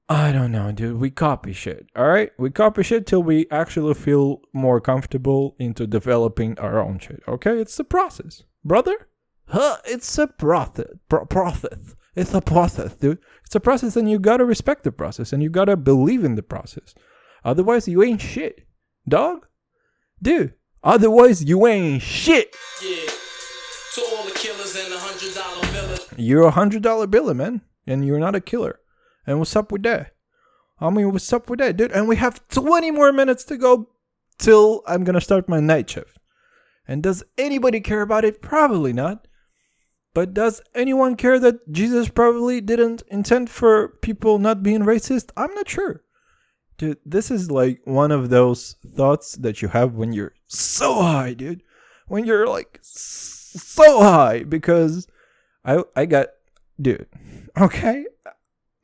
i 0.09 0.33
don't 0.33 0.53
know 0.53 0.73
dude 0.73 0.99
we 0.99 1.11
copy 1.11 1.53
shit 1.53 1.87
all 1.95 2.09
right 2.09 2.33
we 2.39 2.51
copy 2.51 2.83
shit 2.83 3.07
till 3.07 3.23
we 3.23 3.47
actually 3.51 3.95
feel 3.95 4.41
more 4.53 4.81
comfortable 4.81 5.55
into 5.59 5.87
developing 5.87 6.59
our 6.59 6.81
own 6.81 6.99
shit 6.99 7.23
okay 7.29 7.59
it's 7.59 7.77
the 7.77 7.85
process 7.85 8.45
brother 8.65 9.09
huh 9.49 9.77
it's 9.85 10.19
a 10.19 10.27
process 10.27 10.91
Pro- 11.09 11.25
process 11.27 11.95
it's 12.15 12.35
a 12.35 12.41
process 12.41 12.95
dude 12.95 13.19
it's 13.45 13.55
a 13.55 13.61
process 13.61 13.97
and 13.97 14.11
you 14.11 14.19
gotta 14.19 14.45
respect 14.45 14.85
the 14.85 14.93
process 14.93 15.33
and 15.33 15.43
you 15.43 15.51
gotta 15.51 15.77
believe 15.77 16.25
in 16.25 16.35
the 16.35 16.43
process 16.43 16.95
otherwise 17.45 17.87
you 17.87 18.03
ain't 18.03 18.21
shit 18.21 18.67
dog 19.09 19.47
dude 20.21 20.55
Otherwise, 20.87 21.43
you 21.43 21.67
ain't 21.67 22.01
shit. 22.01 22.55
Yeah. 22.81 23.11
To 23.95 24.01
all 24.03 24.25
the 24.25 24.31
killers 24.31 24.77
and 24.77 24.93
the 24.93 24.99
hundred 24.99 25.35
dollar 25.35 25.67
biller. 25.75 26.15
You're 26.17 26.45
a 26.45 26.53
hundred 26.53 26.83
dollar 26.85 27.09
biller, 27.09 27.35
man, 27.35 27.63
and 27.89 28.07
you're 28.07 28.21
not 28.21 28.37
a 28.37 28.41
killer. 28.41 28.79
And 29.27 29.41
what's 29.41 29.57
up 29.57 29.73
with 29.73 29.83
that? 29.83 30.15
I 30.79 30.91
mean, 30.91 31.11
what's 31.11 31.33
up 31.33 31.51
with 31.51 31.59
that, 31.59 31.77
dude? 31.77 31.91
And 31.91 32.07
we 32.07 32.15
have 32.17 32.47
20 32.49 32.93
more 32.93 33.13
minutes 33.13 33.43
to 33.45 33.57
go 33.57 33.89
till 34.39 34.83
I'm 34.87 35.03
gonna 35.03 35.21
start 35.21 35.49
my 35.49 35.59
night 35.59 35.91
shift. 35.91 36.19
And 36.87 37.03
does 37.03 37.25
anybody 37.37 37.81
care 37.81 38.03
about 38.03 38.25
it? 38.25 38.41
Probably 38.41 38.93
not. 38.93 39.27
But 40.17 40.33
does 40.33 40.63
anyone 40.75 41.15
care 41.15 41.39
that 41.41 41.71
Jesus 41.71 42.09
probably 42.09 42.63
didn't 42.63 43.03
intend 43.09 43.51
for 43.51 43.89
people 44.01 44.39
not 44.39 44.63
being 44.63 44.81
racist? 44.81 45.31
I'm 45.37 45.53
not 45.53 45.69
sure. 45.69 46.05
Dude, 46.79 46.97
this 47.05 47.31
is 47.31 47.51
like 47.51 47.83
one 47.85 48.11
of 48.11 48.31
those 48.31 48.77
thoughts 48.95 49.33
that 49.33 49.61
you 49.61 49.69
have 49.69 49.93
when 49.93 50.15
you're 50.15 50.33
so 50.47 51.03
high, 51.03 51.35
dude. 51.35 51.63
When 52.09 52.25
you're 52.25 52.47
like 52.47 52.79
so 52.81 54.01
high 54.01 54.43
because 54.43 55.07
I 55.67 55.85
I 55.95 56.07
got 56.07 56.29
dude. 56.81 57.09
Okay? 57.61 58.07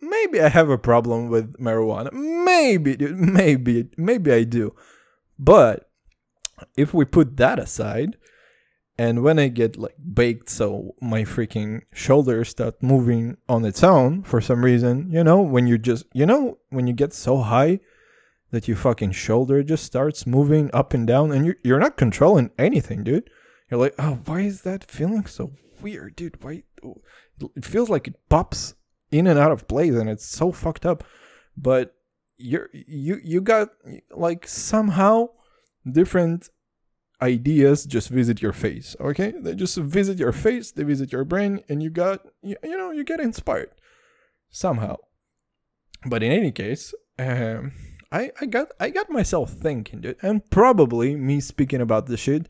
Maybe 0.03 0.39
I 0.39 0.51
have 0.51 0.69
a 0.69 0.77
problem 0.77 1.29
with 1.31 1.59
marijuana. 1.59 2.13
Maybe, 2.13 2.95
dude. 2.95 3.17
Maybe 3.17 3.89
maybe 3.97 4.33
I 4.33 4.45
do. 4.45 4.75
But 5.39 5.89
if 6.77 6.93
we 6.93 7.07
put 7.07 7.39
that 7.39 7.59
aside, 7.59 8.19
and 9.03 9.25
when 9.25 9.37
I 9.41 9.49
get 9.49 9.77
like 9.77 9.97
baked, 10.15 10.49
so 10.49 10.95
my 11.01 11.23
freaking 11.25 11.83
shoulders 11.93 12.51
start 12.51 12.81
moving 12.81 13.37
on 13.49 13.65
its 13.65 13.83
own 13.83 14.23
for 14.23 14.41
some 14.41 14.65
reason, 14.65 15.11
you 15.11 15.25
know, 15.25 15.41
when 15.41 15.67
you 15.67 15.77
just, 15.77 16.05
you 16.13 16.25
know, 16.25 16.59
when 16.71 16.87
you 16.87 16.93
get 16.93 17.13
so 17.13 17.39
high 17.39 17.81
that 18.53 18.69
your 18.69 18.77
fucking 18.77 19.11
shoulder 19.11 19.65
just 19.65 19.83
starts 19.83 20.25
moving 20.25 20.71
up 20.73 20.95
and 20.95 21.05
down 21.05 21.33
and 21.33 21.45
you're, 21.45 21.57
you're 21.65 21.81
not 21.81 21.97
controlling 21.97 22.53
anything, 22.57 23.03
dude. 23.03 23.29
You're 23.69 23.81
like, 23.81 23.97
oh, 23.99 24.21
why 24.25 24.43
is 24.43 24.63
that 24.63 24.89
feeling 24.89 25.27
so 25.27 25.51
weird, 25.81 26.15
dude? 26.15 26.41
Why? 26.41 26.63
It 27.57 27.65
feels 27.65 27.91
like 27.91 28.07
it 28.07 28.29
pops 28.29 28.75
in 29.11 29.27
and 29.27 29.37
out 29.37 29.51
of 29.51 29.67
place 29.67 29.95
and 29.95 30.09
it's 30.09 30.27
so 30.27 30.53
fucked 30.53 30.87
up. 30.87 31.03
But 31.57 31.97
you're, 32.37 32.71
you, 32.73 33.19
you 33.25 33.41
got 33.41 33.71
like 34.13 34.47
somehow 34.47 35.31
different 35.91 36.51
ideas 37.23 37.85
just 37.87 38.09
visit 38.09 38.43
your 38.43 38.53
face 38.53 38.97
okay? 39.01 39.33
They 39.41 39.55
just 39.55 39.79
visit 39.79 40.19
your 40.19 40.33
face 40.33 40.73
they 40.73 40.83
visit 40.83 41.13
your 41.13 41.25
brain 41.25 41.63
and 41.69 41.83
you 41.83 41.91
got 41.91 42.27
you, 42.43 42.57
you 42.63 42.77
know 42.77 42.91
you 42.91 43.05
get 43.05 43.21
inspired 43.21 43.71
somehow. 44.51 44.97
But 46.05 46.23
in 46.23 46.33
any 46.33 46.53
case 46.53 46.93
um 47.19 47.73
i 48.11 48.31
i 48.41 48.47
got 48.47 48.69
i 48.81 48.89
got 48.91 49.11
myself 49.11 49.53
thinking 49.53 50.01
dude 50.01 50.17
and 50.23 50.49
probably 50.51 51.15
me 51.15 51.41
speaking 51.41 51.81
about 51.81 52.07
the 52.07 52.17
shit 52.17 52.49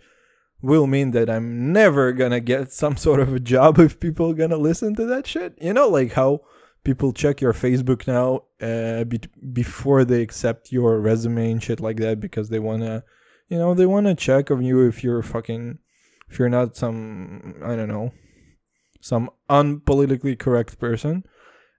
will 0.60 0.86
mean 0.86 1.10
that 1.10 1.28
i'm 1.28 1.72
never 1.72 2.12
gonna 2.12 2.40
get 2.40 2.72
some 2.82 2.96
sort 2.96 3.20
of 3.20 3.34
a 3.34 3.40
job 3.40 3.78
if 3.78 3.98
people 4.00 4.32
gonna 4.34 4.56
listen 4.56 4.94
to 4.94 5.04
that 5.06 5.26
shit. 5.26 5.58
You 5.60 5.72
know 5.72 5.88
like 5.88 6.12
how 6.12 6.42
people 6.84 7.12
check 7.12 7.40
your 7.40 7.52
facebook 7.52 8.06
now 8.06 8.42
uh 8.60 9.04
be- 9.04 9.20
before 9.52 10.04
they 10.04 10.22
accept 10.22 10.72
your 10.72 11.00
resume 11.00 11.52
and 11.52 11.62
shit 11.62 11.80
like 11.80 11.98
that 11.98 12.20
because 12.20 12.48
they 12.48 12.58
wanna 12.58 13.04
you 13.52 13.58
know 13.58 13.74
they 13.74 13.84
want 13.84 14.06
to 14.06 14.14
check 14.14 14.50
on 14.50 14.64
you 14.64 14.80
if 14.88 15.04
you're 15.04 15.22
fucking 15.22 15.78
if 16.30 16.38
you're 16.38 16.48
not 16.48 16.74
some 16.74 17.54
i 17.62 17.76
don't 17.76 17.88
know 17.88 18.10
some 19.02 19.28
unpolitically 19.50 20.38
correct 20.38 20.78
person. 20.78 21.24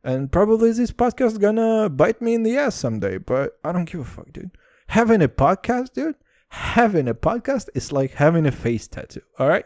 And 0.03 0.29
probably 0.29 0.73
this 0.73 0.91
podcast 0.91 1.39
gonna 1.39 1.89
bite 1.89 2.21
me 2.21 2.33
in 2.33 2.43
the 2.43 2.57
ass 2.57 2.75
someday 2.75 3.17
but 3.17 3.57
i 3.63 3.71
don't 3.71 3.85
give 3.85 4.01
a 4.01 4.05
fuck 4.05 4.31
dude. 4.31 4.51
Having 4.87 5.23
a 5.23 5.27
podcast 5.27 5.93
dude 5.93 6.15
having 6.49 7.07
a 7.07 7.15
podcast 7.15 7.69
is 7.73 7.91
like 7.91 8.11
having 8.11 8.45
a 8.45 8.51
face 8.51 8.87
tattoo 8.87 9.23
all 9.39 9.47
right 9.47 9.65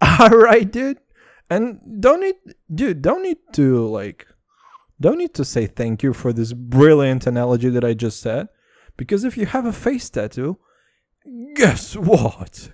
all 0.20 0.30
right 0.30 0.72
dude. 0.72 1.00
And 1.50 2.00
don't 2.00 2.20
need 2.20 2.36
dude 2.74 3.02
don't 3.02 3.22
need 3.22 3.38
to 3.54 3.86
like 3.86 4.26
don't 4.98 5.18
need 5.18 5.34
to 5.34 5.44
say 5.44 5.66
thank 5.66 6.02
you 6.02 6.14
for 6.14 6.32
this 6.32 6.54
brilliant 6.54 7.26
analogy 7.26 7.68
that 7.68 7.84
i 7.84 7.92
just 7.92 8.20
said. 8.20 8.48
Because 8.96 9.24
if 9.24 9.36
you 9.36 9.44
have 9.44 9.66
a 9.66 9.72
face 9.74 10.08
tattoo 10.08 10.58
guess 11.54 11.96
what? 11.96 12.72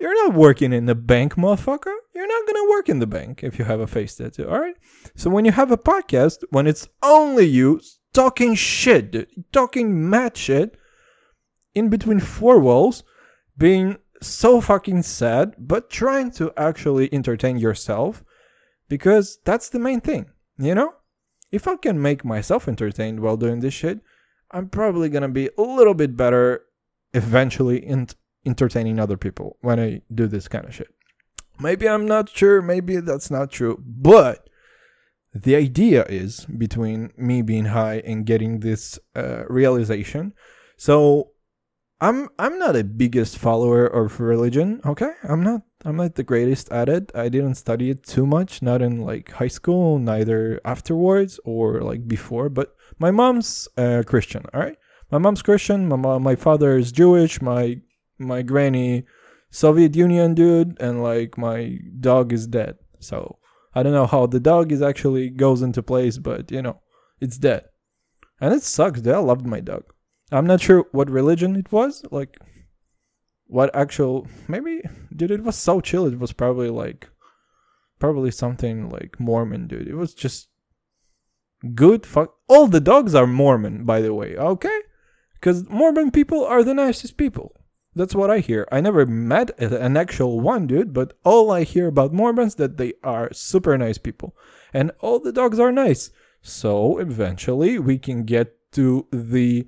You're 0.00 0.14
not 0.26 0.34
working 0.34 0.72
in 0.72 0.86
the 0.86 0.94
bank, 0.94 1.34
motherfucker. 1.34 1.94
You're 2.14 2.28
not 2.28 2.46
gonna 2.46 2.70
work 2.70 2.88
in 2.88 3.00
the 3.00 3.06
bank 3.06 3.42
if 3.42 3.58
you 3.58 3.64
have 3.64 3.80
a 3.80 3.86
face 3.86 4.14
tattoo, 4.14 4.48
alright? 4.48 4.76
So 5.16 5.28
when 5.28 5.44
you 5.44 5.52
have 5.52 5.72
a 5.72 5.76
podcast, 5.76 6.44
when 6.50 6.66
it's 6.66 6.88
only 7.02 7.46
you 7.46 7.80
talking 8.12 8.54
shit, 8.54 9.28
talking 9.52 10.08
mad 10.08 10.36
shit 10.36 10.76
in 11.74 11.88
between 11.88 12.20
four 12.20 12.60
walls, 12.60 13.02
being 13.56 13.98
so 14.22 14.60
fucking 14.60 15.02
sad, 15.02 15.54
but 15.58 15.90
trying 15.90 16.30
to 16.32 16.52
actually 16.56 17.12
entertain 17.12 17.56
yourself 17.56 18.24
because 18.88 19.38
that's 19.44 19.68
the 19.68 19.78
main 19.78 20.00
thing, 20.00 20.30
you 20.58 20.74
know? 20.74 20.94
If 21.50 21.66
I 21.66 21.76
can 21.76 22.00
make 22.00 22.24
myself 22.24 22.68
entertained 22.68 23.20
while 23.20 23.36
doing 23.36 23.60
this 23.60 23.74
shit, 23.74 24.00
I'm 24.50 24.68
probably 24.68 25.08
gonna 25.08 25.28
be 25.28 25.50
a 25.58 25.62
little 25.62 25.94
bit 25.94 26.16
better 26.16 26.62
eventually 27.12 27.78
in 27.84 28.08
entertaining 28.46 28.98
other 28.98 29.16
people 29.16 29.56
when 29.60 29.80
I 29.80 30.02
do 30.14 30.26
this 30.26 30.48
kind 30.48 30.64
of 30.64 30.74
shit. 30.74 30.94
Maybe 31.60 31.88
I'm 31.88 32.06
not 32.06 32.28
sure, 32.28 32.62
maybe 32.62 32.96
that's 32.98 33.30
not 33.30 33.50
true, 33.50 33.82
but 33.84 34.48
the 35.34 35.56
idea 35.56 36.04
is 36.04 36.46
between 36.46 37.12
me 37.16 37.42
being 37.42 37.66
high 37.66 37.98
and 38.04 38.24
getting 38.24 38.60
this 38.60 38.98
uh, 39.14 39.44
realization. 39.48 40.34
So 40.76 41.32
I'm 42.00 42.28
I'm 42.38 42.58
not 42.58 42.76
a 42.76 42.84
biggest 42.84 43.38
follower 43.38 43.86
of 43.86 44.20
religion, 44.20 44.80
okay? 44.86 45.12
I'm 45.28 45.42
not 45.42 45.62
I'm 45.84 45.96
not 45.96 46.14
the 46.14 46.22
greatest 46.22 46.70
at 46.70 46.88
it. 46.88 47.10
I 47.14 47.28
didn't 47.28 47.56
study 47.56 47.90
it 47.90 48.04
too 48.04 48.26
much, 48.26 48.62
not 48.62 48.82
in 48.82 49.02
like 49.02 49.32
high 49.32 49.48
school, 49.48 49.98
neither 49.98 50.60
afterwards 50.64 51.40
or 51.44 51.80
like 51.80 52.06
before, 52.06 52.48
but 52.48 52.76
my 52.98 53.10
mom's 53.10 53.68
uh, 53.76 54.02
Christian, 54.06 54.44
all 54.54 54.60
right? 54.60 54.78
My 55.10 55.18
mom's 55.18 55.42
Christian, 55.42 55.88
my 55.88 55.96
mom, 55.96 56.22
my 56.22 56.36
father 56.36 56.76
is 56.76 56.92
Jewish, 56.92 57.40
my 57.40 57.80
my 58.18 58.42
granny 58.42 59.04
Soviet 59.50 59.96
Union 59.96 60.34
dude 60.34 60.76
and 60.80 61.02
like 61.02 61.38
my 61.38 61.78
dog 61.98 62.32
is 62.32 62.46
dead. 62.46 62.76
So, 63.00 63.38
I 63.74 63.82
don't 63.82 63.92
know 63.92 64.06
how 64.06 64.26
the 64.26 64.40
dog 64.40 64.72
is 64.72 64.82
actually 64.82 65.30
goes 65.30 65.62
into 65.62 65.82
place, 65.82 66.18
but 66.18 66.50
you 66.50 66.60
know, 66.60 66.80
it's 67.20 67.38
dead. 67.38 67.64
And 68.40 68.52
it 68.52 68.62
sucks. 68.62 69.00
Dude. 69.00 69.14
I 69.14 69.18
loved 69.18 69.46
my 69.46 69.60
dog. 69.60 69.84
I'm 70.30 70.46
not 70.46 70.60
sure 70.60 70.86
what 70.92 71.10
religion 71.10 71.56
it 71.56 71.72
was, 71.72 72.04
like 72.10 72.38
what 73.48 73.74
actual 73.74 74.26
maybe 74.46 74.82
dude 75.16 75.30
it 75.30 75.42
was 75.42 75.56
so 75.56 75.80
chill 75.80 76.04
it 76.04 76.18
was 76.18 76.34
probably 76.34 76.68
like 76.68 77.08
probably 77.98 78.30
something 78.30 78.90
like 78.90 79.18
Mormon 79.18 79.66
dude. 79.66 79.88
It 79.88 79.94
was 79.94 80.14
just 80.14 80.48
good 81.74 82.06
fuck 82.06 82.34
all 82.46 82.66
the 82.66 82.80
dogs 82.80 83.14
are 83.14 83.26
Mormon 83.26 83.84
by 83.84 84.00
the 84.00 84.14
way, 84.14 84.36
okay? 84.36 84.80
Cuz 85.40 85.68
Mormon 85.68 86.10
people 86.10 86.44
are 86.44 86.62
the 86.64 86.74
nicest 86.74 87.16
people. 87.16 87.54
That's 87.94 88.14
what 88.14 88.30
I 88.30 88.38
hear. 88.38 88.68
I 88.70 88.80
never 88.80 89.06
met 89.06 89.58
an 89.58 89.96
actual 89.96 90.40
one 90.40 90.66
dude, 90.66 90.92
but 90.92 91.14
all 91.24 91.50
I 91.50 91.64
hear 91.64 91.88
about 91.88 92.12
Mormons 92.12 92.54
that 92.56 92.76
they 92.76 92.92
are 93.02 93.32
super 93.32 93.76
nice 93.76 93.98
people. 93.98 94.36
And 94.72 94.92
all 95.00 95.18
the 95.18 95.32
dogs 95.32 95.58
are 95.58 95.72
nice. 95.72 96.10
So 96.40 96.98
eventually 96.98 97.78
we 97.78 97.98
can 97.98 98.24
get 98.24 98.54
to 98.72 99.06
the 99.10 99.66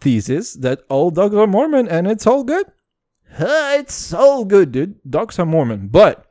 thesis 0.00 0.54
that 0.54 0.82
all 0.88 1.10
dogs 1.10 1.34
are 1.34 1.46
Mormon 1.46 1.88
and 1.88 2.06
it's 2.06 2.26
all 2.26 2.44
good. 2.44 2.66
It's 3.38 4.12
all 4.12 4.44
good, 4.44 4.72
dude. 4.72 5.00
Dogs 5.08 5.38
are 5.38 5.46
Mormon. 5.46 5.88
But 5.88 6.24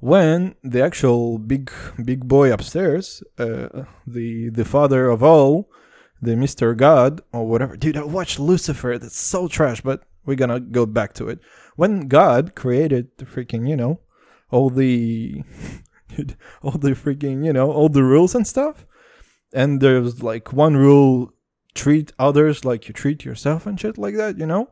when 0.00 0.54
the 0.62 0.82
actual 0.82 1.38
big 1.38 1.70
big 2.02 2.26
boy 2.26 2.52
upstairs, 2.52 3.22
uh, 3.38 3.84
the 4.06 4.50
the 4.50 4.64
father 4.64 5.08
of 5.08 5.22
all, 5.22 5.68
the 6.20 6.32
Mr. 6.32 6.76
God 6.76 7.20
or 7.32 7.46
whatever, 7.46 7.76
dude, 7.76 7.96
I 7.96 8.04
watched 8.04 8.38
Lucifer. 8.38 8.98
That's 8.98 9.18
so 9.18 9.48
trash, 9.48 9.80
but 9.80 10.04
we're 10.24 10.36
gonna 10.36 10.60
go 10.60 10.86
back 10.86 11.14
to 11.14 11.28
it. 11.28 11.40
When 11.76 12.08
God 12.08 12.54
created 12.54 13.08
the 13.18 13.26
freaking, 13.26 13.68
you 13.68 13.76
know, 13.76 14.00
all 14.50 14.70
the 14.70 15.42
all 16.62 16.72
the 16.72 16.90
freaking, 16.90 17.44
you 17.44 17.52
know, 17.52 17.70
all 17.70 17.88
the 17.88 18.02
rules 18.02 18.34
and 18.34 18.46
stuff, 18.46 18.86
and 19.52 19.80
there's 19.80 20.22
like 20.22 20.52
one 20.52 20.76
rule 20.76 21.32
treat 21.76 22.12
others 22.18 22.64
like 22.64 22.88
you 22.88 22.94
treat 22.94 23.24
yourself 23.24 23.66
and 23.66 23.78
shit 23.78 23.98
like 23.98 24.16
that, 24.16 24.38
you 24.38 24.46
know? 24.46 24.68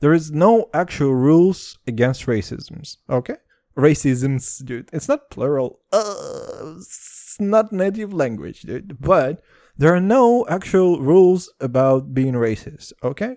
There 0.00 0.12
is 0.12 0.30
no 0.30 0.68
actual 0.74 1.14
rules 1.14 1.78
against 1.86 2.26
racisms, 2.26 2.98
okay? 3.08 3.36
Racisms, 3.76 4.64
dude. 4.64 4.90
It's 4.92 5.08
not 5.08 5.30
plural. 5.30 5.80
Uh, 5.92 6.74
it's 6.76 7.36
not 7.40 7.72
native 7.72 8.12
language, 8.12 8.62
dude. 8.62 9.00
But 9.00 9.40
there 9.78 9.94
are 9.94 10.00
no 10.00 10.46
actual 10.48 11.00
rules 11.00 11.52
about 11.60 12.12
being 12.12 12.34
racist, 12.34 12.92
okay? 13.02 13.36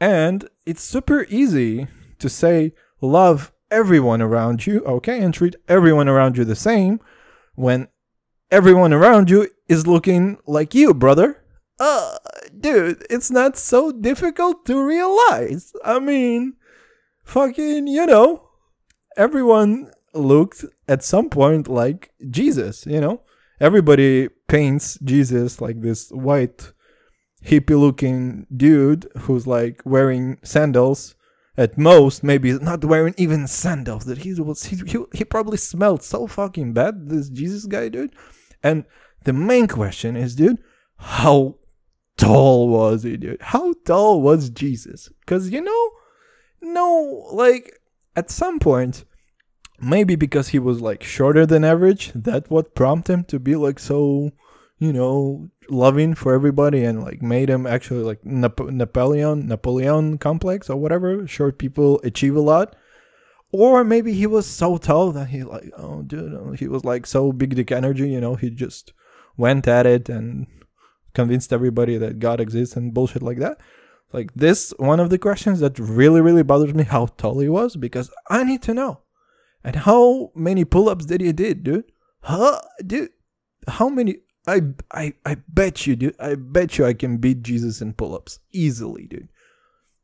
And 0.00 0.48
it's 0.64 0.82
super 0.82 1.26
easy 1.28 1.88
to 2.18 2.28
say 2.28 2.72
love 3.00 3.52
everyone 3.70 4.22
around 4.22 4.66
you, 4.66 4.82
okay? 4.84 5.20
And 5.20 5.34
treat 5.34 5.56
everyone 5.68 6.08
around 6.08 6.36
you 6.36 6.44
the 6.44 6.56
same 6.56 7.00
when 7.54 7.88
everyone 8.50 8.92
around 8.92 9.28
you 9.28 9.48
is 9.68 9.86
looking 9.86 10.38
like 10.46 10.74
you, 10.74 10.94
brother 10.94 11.42
uh, 11.80 12.16
dude, 12.58 13.04
it's 13.08 13.30
not 13.30 13.56
so 13.56 13.92
difficult 13.92 14.66
to 14.66 14.82
realize. 14.82 15.72
I 15.84 15.98
mean, 15.98 16.54
fucking, 17.24 17.86
you 17.86 18.06
know, 18.06 18.48
everyone 19.16 19.90
looked 20.14 20.64
at 20.88 21.04
some 21.04 21.30
point 21.30 21.68
like 21.68 22.10
Jesus, 22.30 22.86
you 22.86 23.00
know? 23.00 23.22
Everybody 23.60 24.28
paints 24.48 24.98
Jesus 25.04 25.60
like 25.60 25.80
this 25.82 26.10
white, 26.10 26.72
hippie 27.44 27.78
looking 27.78 28.46
dude 28.54 29.08
who's 29.18 29.46
like 29.46 29.82
wearing 29.84 30.38
sandals. 30.42 31.14
At 31.56 31.76
most, 31.76 32.22
maybe 32.22 32.52
not 32.52 32.84
wearing 32.84 33.14
even 33.16 33.48
sandals. 33.48 34.04
That 34.04 34.18
he 34.18 34.32
was, 34.40 34.66
he, 34.66 34.76
he, 34.86 34.98
he 35.12 35.24
probably 35.24 35.56
smelled 35.56 36.04
so 36.04 36.28
fucking 36.28 36.72
bad. 36.72 37.08
This 37.08 37.28
Jesus 37.28 37.66
guy, 37.66 37.88
dude. 37.88 38.14
And 38.62 38.84
the 39.24 39.32
main 39.32 39.66
question 39.66 40.16
is, 40.16 40.36
dude, 40.36 40.58
how 40.98 41.56
tall 42.16 42.68
was 42.68 43.02
he, 43.02 43.16
dude? 43.16 43.42
How 43.42 43.74
tall 43.84 44.22
was 44.22 44.50
Jesus? 44.50 45.10
Because, 45.18 45.50
you 45.50 45.60
know, 45.60 45.90
no, 46.62 47.26
like, 47.32 47.80
at 48.14 48.30
some 48.30 48.60
point, 48.60 49.04
maybe 49.80 50.16
because 50.16 50.48
he 50.48 50.58
was, 50.58 50.80
like, 50.80 51.02
shorter 51.02 51.46
than 51.46 51.64
average, 51.64 52.12
that 52.14 52.50
what 52.50 52.74
prompted 52.74 53.12
him 53.12 53.24
to 53.24 53.38
be, 53.38 53.56
like, 53.56 53.78
so, 53.78 54.30
you 54.78 54.92
know, 54.92 55.50
loving 55.68 56.14
for 56.14 56.34
everybody 56.34 56.84
and, 56.84 57.02
like, 57.02 57.22
made 57.22 57.48
him 57.48 57.66
actually, 57.66 58.02
like, 58.02 58.24
Nap- 58.24 58.60
Napoleon, 58.60 59.46
Napoleon 59.46 60.18
complex 60.18 60.68
or 60.70 60.76
whatever. 60.76 61.26
Short 61.26 61.58
people 61.58 62.00
achieve 62.04 62.36
a 62.36 62.40
lot. 62.40 62.76
Or 63.50 63.82
maybe 63.82 64.12
he 64.12 64.26
was 64.26 64.46
so 64.46 64.76
tall 64.76 65.10
that 65.12 65.28
he, 65.28 65.42
like, 65.42 65.72
oh, 65.76 66.02
dude, 66.02 66.34
oh, 66.34 66.52
he 66.52 66.68
was, 66.68 66.84
like, 66.84 67.06
so 67.06 67.32
big 67.32 67.54
dick 67.54 67.72
energy, 67.72 68.10
you 68.10 68.20
know, 68.20 68.34
he 68.34 68.50
just 68.50 68.92
went 69.36 69.66
at 69.66 69.86
it 69.86 70.08
and 70.08 70.46
convinced 71.14 71.52
everybody 71.52 71.96
that 71.96 72.18
God 72.18 72.40
exists 72.40 72.76
and 72.76 72.92
bullshit 72.92 73.22
like 73.22 73.38
that. 73.38 73.58
Like 74.12 74.32
this, 74.34 74.72
one 74.78 75.00
of 75.00 75.10
the 75.10 75.18
questions 75.18 75.60
that 75.60 75.78
really, 75.78 76.20
really 76.20 76.42
bothers 76.42 76.74
me 76.74 76.84
how 76.84 77.06
tall 77.06 77.40
he 77.40 77.48
was 77.48 77.76
because 77.76 78.10
I 78.30 78.44
need 78.44 78.62
to 78.62 78.74
know. 78.74 79.00
And 79.64 79.76
how 79.76 80.32
many 80.34 80.64
pull-ups 80.64 81.06
did 81.06 81.20
you 81.20 81.32
did, 81.32 81.64
dude? 81.64 81.90
Huh, 82.22 82.60
dude? 82.86 83.10
How 83.66 83.88
many? 83.88 84.18
I, 84.46 84.62
I, 84.92 85.12
I 85.26 85.36
bet 85.48 85.86
you, 85.86 85.96
dude. 85.96 86.16
I 86.20 86.34
bet 86.36 86.78
you 86.78 86.86
I 86.86 86.94
can 86.94 87.18
beat 87.18 87.42
Jesus 87.42 87.82
in 87.82 87.92
pull-ups 87.92 88.40
easily, 88.52 89.06
dude. 89.06 89.28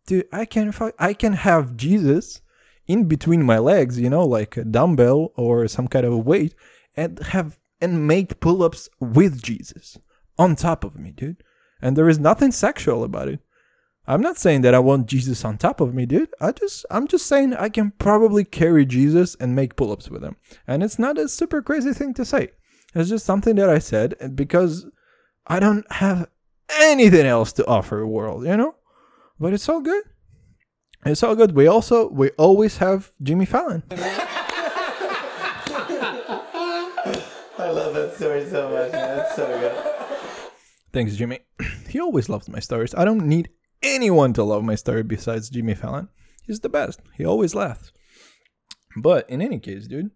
Dude, 0.06 0.26
I 0.32 0.44
can, 0.44 0.74
I 0.98 1.14
can 1.14 1.32
have 1.32 1.76
Jesus 1.76 2.42
in 2.86 3.04
between 3.04 3.42
my 3.42 3.58
legs, 3.58 3.98
you 3.98 4.10
know, 4.10 4.24
like 4.24 4.56
a 4.56 4.64
dumbbell 4.64 5.32
or 5.36 5.66
some 5.68 5.88
kind 5.88 6.04
of 6.04 6.12
a 6.12 6.18
weight, 6.18 6.54
and 6.96 7.18
have 7.20 7.58
and 7.80 8.06
make 8.06 8.40
pull-ups 8.40 8.88
with 9.00 9.42
Jesus 9.42 9.98
on 10.38 10.56
top 10.56 10.84
of 10.84 10.96
me, 10.96 11.10
dude. 11.10 11.42
And 11.80 11.96
there 11.96 12.08
is 12.08 12.18
nothing 12.18 12.52
sexual 12.52 13.04
about 13.04 13.28
it. 13.28 13.40
I'm 14.06 14.20
not 14.20 14.36
saying 14.36 14.60
that 14.62 14.74
I 14.74 14.80
want 14.80 15.06
Jesus 15.06 15.44
on 15.44 15.56
top 15.56 15.80
of 15.80 15.94
me, 15.94 16.04
dude. 16.04 16.28
I 16.40 16.52
just 16.52 16.84
I'm 16.90 17.08
just 17.08 17.26
saying 17.26 17.54
I 17.54 17.70
can 17.70 17.92
probably 17.92 18.44
carry 18.44 18.84
Jesus 18.84 19.34
and 19.36 19.54
make 19.54 19.76
pull-ups 19.76 20.10
with 20.10 20.22
him. 20.22 20.36
And 20.66 20.82
it's 20.82 20.98
not 20.98 21.18
a 21.18 21.28
super 21.28 21.62
crazy 21.62 21.94
thing 21.94 22.12
to 22.14 22.24
say. 22.24 22.48
It's 22.94 23.08
just 23.08 23.24
something 23.24 23.56
that 23.56 23.70
I 23.70 23.78
said 23.78 24.36
because 24.36 24.86
I 25.46 25.58
don't 25.58 25.90
have 25.92 26.28
anything 26.78 27.26
else 27.26 27.52
to 27.54 27.66
offer 27.66 27.96
the 27.96 28.06
world, 28.06 28.46
you 28.46 28.56
know? 28.56 28.74
But 29.40 29.54
it's 29.54 29.68
all 29.68 29.80
good. 29.80 30.04
It's 31.06 31.22
all 31.22 31.34
good. 31.34 31.52
We 31.56 31.66
also 31.66 32.08
we 32.08 32.30
always 32.30 32.78
have 32.78 33.12
Jimmy 33.22 33.46
Fallon. 33.46 33.82
I 37.56 37.70
love 37.70 37.94
that 37.94 38.14
story 38.16 38.46
so 38.48 38.68
much. 38.68 38.92
That's 38.92 39.36
so 39.36 39.46
good. 39.46 39.72
Thanks, 40.92 41.16
Jimmy. 41.16 41.40
he 41.88 42.00
always 42.00 42.28
loves 42.28 42.48
my 42.48 42.60
stories. 42.60 42.94
I 42.94 43.04
don't 43.04 43.26
need 43.26 43.48
anyone 43.82 44.32
to 44.34 44.42
love 44.42 44.64
my 44.64 44.74
story 44.74 45.02
besides 45.02 45.50
Jimmy 45.50 45.74
Fallon. 45.74 46.08
He's 46.46 46.60
the 46.60 46.68
best. 46.68 47.00
He 47.16 47.24
always 47.24 47.54
laughs. 47.54 47.92
But 48.96 49.28
in 49.28 49.40
any 49.40 49.58
case, 49.58 49.86
dude. 49.86 50.10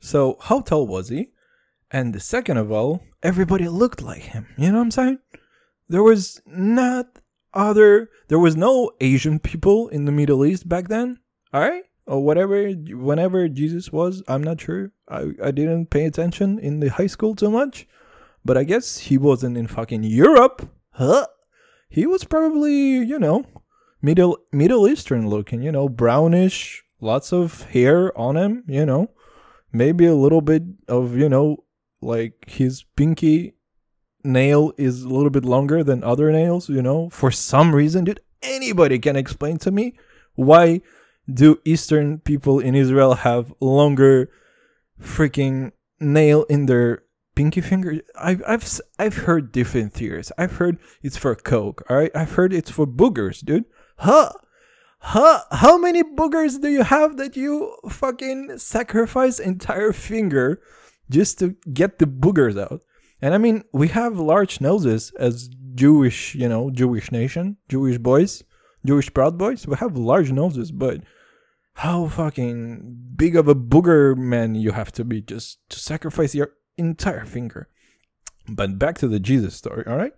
So 0.00 0.36
how 0.40 0.60
tall 0.60 0.86
was 0.86 1.08
he? 1.08 1.30
And 1.90 2.14
the 2.14 2.20
second 2.20 2.56
of 2.56 2.72
all, 2.72 3.02
everybody 3.22 3.68
looked 3.68 4.02
like 4.02 4.22
him. 4.22 4.46
You 4.56 4.68
know 4.68 4.78
what 4.78 4.84
I'm 4.84 4.90
saying? 4.90 5.18
There 5.88 6.02
was 6.02 6.40
not 6.46 7.18
other 7.54 8.10
there 8.28 8.38
was 8.38 8.56
no 8.56 8.92
Asian 9.00 9.38
people 9.38 9.88
in 9.88 10.06
the 10.06 10.12
Middle 10.12 10.44
East 10.44 10.68
back 10.68 10.88
then. 10.88 11.18
All 11.52 11.60
right? 11.60 11.84
Or 12.06 12.24
whatever 12.24 12.70
whenever 12.70 13.48
Jesus 13.48 13.92
was, 13.92 14.22
I'm 14.26 14.42
not 14.42 14.60
sure. 14.60 14.92
I 15.08 15.32
I 15.42 15.50
didn't 15.50 15.90
pay 15.90 16.06
attention 16.06 16.58
in 16.58 16.80
the 16.80 16.88
high 16.88 17.06
school 17.06 17.34
too 17.34 17.50
much. 17.50 17.86
But 18.44 18.56
I 18.56 18.64
guess 18.64 18.98
he 18.98 19.18
wasn't 19.18 19.56
in 19.56 19.66
fucking 19.68 20.02
Europe. 20.02 20.68
Huh? 20.92 21.26
He 21.92 22.06
was 22.06 22.24
probably, 22.24 23.04
you 23.04 23.18
know, 23.18 23.44
Middle 24.00 24.38
Middle 24.50 24.88
Eastern 24.88 25.28
looking, 25.28 25.60
you 25.60 25.70
know, 25.70 25.90
brownish, 25.90 26.82
lots 27.02 27.34
of 27.34 27.64
hair 27.64 28.16
on 28.18 28.34
him, 28.34 28.64
you 28.66 28.86
know. 28.86 29.10
Maybe 29.74 30.06
a 30.06 30.14
little 30.14 30.40
bit 30.40 30.62
of, 30.88 31.18
you 31.18 31.28
know, 31.28 31.64
like 32.00 32.48
his 32.48 32.82
pinky 32.96 33.56
nail 34.24 34.72
is 34.78 35.02
a 35.02 35.08
little 35.10 35.28
bit 35.28 35.44
longer 35.44 35.84
than 35.84 36.02
other 36.02 36.32
nails, 36.32 36.70
you 36.70 36.80
know, 36.80 37.10
for 37.10 37.30
some 37.30 37.74
reason. 37.74 38.04
Dude, 38.04 38.20
anybody 38.40 38.98
can 38.98 39.14
explain 39.14 39.58
to 39.58 39.70
me 39.70 39.92
why 40.34 40.80
do 41.30 41.60
Eastern 41.62 42.20
people 42.20 42.58
in 42.58 42.74
Israel 42.74 43.16
have 43.16 43.52
longer 43.60 44.30
freaking 44.98 45.72
nail 46.00 46.44
in 46.44 46.64
their 46.64 47.02
pinky 47.34 47.60
finger? 47.60 48.00
I've 48.18 48.42
I've 48.46 48.80
I've 48.98 49.16
heard 49.16 49.52
different 49.52 49.92
theories. 49.92 50.32
I've 50.38 50.56
heard 50.56 50.78
it's 51.02 51.16
for 51.16 51.34
coke. 51.34 51.84
All 51.88 51.96
right, 51.96 52.10
I've 52.14 52.32
heard 52.32 52.52
it's 52.52 52.70
for 52.70 52.86
boogers, 52.86 53.44
dude. 53.44 53.64
Huh? 53.96 54.32
Huh? 54.98 55.40
How 55.50 55.78
many 55.78 56.02
boogers 56.02 56.60
do 56.60 56.68
you 56.68 56.84
have 56.84 57.16
that 57.16 57.36
you 57.36 57.76
fucking 57.88 58.58
sacrifice 58.58 59.38
entire 59.38 59.92
finger 59.92 60.60
just 61.10 61.38
to 61.40 61.56
get 61.72 61.98
the 61.98 62.06
boogers 62.06 62.60
out? 62.60 62.82
And 63.20 63.34
I 63.34 63.38
mean, 63.38 63.64
we 63.72 63.88
have 63.88 64.18
large 64.18 64.60
noses 64.60 65.12
as 65.18 65.48
Jewish, 65.74 66.34
you 66.34 66.48
know, 66.48 66.70
Jewish 66.70 67.10
nation, 67.10 67.56
Jewish 67.68 67.98
boys, 67.98 68.44
Jewish 68.84 69.12
proud 69.12 69.38
boys. 69.38 69.66
We 69.66 69.76
have 69.76 69.96
large 69.96 70.32
noses, 70.32 70.70
but 70.70 71.00
how 71.74 72.08
fucking 72.08 72.96
big 73.16 73.36
of 73.36 73.48
a 73.48 73.54
booger 73.54 74.16
man 74.16 74.54
you 74.54 74.72
have 74.72 74.92
to 74.92 75.04
be 75.04 75.20
just 75.20 75.58
to 75.70 75.78
sacrifice 75.78 76.34
your 76.34 76.52
entire 76.76 77.24
finger. 77.24 77.68
But 78.48 78.78
back 78.78 78.98
to 78.98 79.08
the 79.08 79.20
Jesus 79.20 79.54
story, 79.54 79.84
all 79.86 79.96
right? 79.96 80.12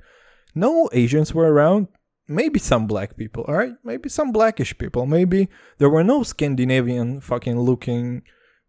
No 0.55 0.89
Asians 0.93 1.35
were 1.35 1.53
around. 1.53 1.89
Maybe 2.27 2.59
some 2.59 2.87
black 2.87 3.17
people, 3.17 3.45
all 3.47 3.55
right? 3.55 3.75
Maybe 3.85 4.09
some 4.09 4.33
blackish 4.33 4.79
people. 4.79 5.05
Maybe 5.05 5.49
there 5.79 5.91
were 5.91 6.05
no 6.05 6.23
Scandinavian 6.23 7.21
fucking 7.21 7.61
looking, 7.61 8.23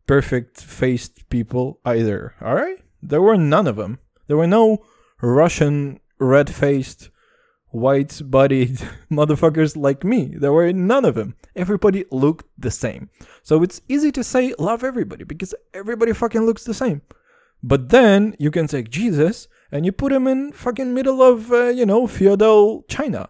perfect 0.07 0.61
faced 0.61 1.29
people 1.29 1.79
either, 1.85 2.35
all 2.41 2.55
right? 2.55 2.79
There 3.01 3.21
were 3.21 3.37
none 3.37 3.67
of 3.67 3.77
them. 3.77 3.99
There 4.27 4.35
were 4.35 4.47
no 4.47 4.83
Russian 5.21 5.99
red 6.19 6.53
faced, 6.53 7.09
white 7.69 8.21
bodied 8.25 8.77
motherfuckers 9.11 9.77
like 9.77 10.03
me. 10.03 10.35
There 10.37 10.53
were 10.53 10.73
none 10.73 11.05
of 11.05 11.15
them. 11.15 11.35
Everybody 11.55 12.05
looked 12.11 12.47
the 12.57 12.71
same. 12.71 13.09
So 13.43 13.63
it's 13.63 13.81
easy 13.87 14.11
to 14.13 14.23
say 14.23 14.53
love 14.59 14.83
everybody 14.83 15.23
because 15.23 15.55
everybody 15.73 16.13
fucking 16.13 16.41
looks 16.41 16.63
the 16.63 16.73
same. 16.73 17.01
But 17.65 17.89
then 17.89 18.35
you 18.37 18.51
can 18.51 18.67
take 18.67 18.91
Jesus 18.91 19.47
and 19.71 19.87
you 19.87 19.91
put 19.91 20.13
him 20.13 20.27
in 20.27 20.51
fucking 20.51 20.93
middle 20.93 21.23
of, 21.23 21.51
uh, 21.51 21.69
you 21.69 21.83
know, 21.83 22.05
feudal 22.05 22.83
China. 22.87 23.29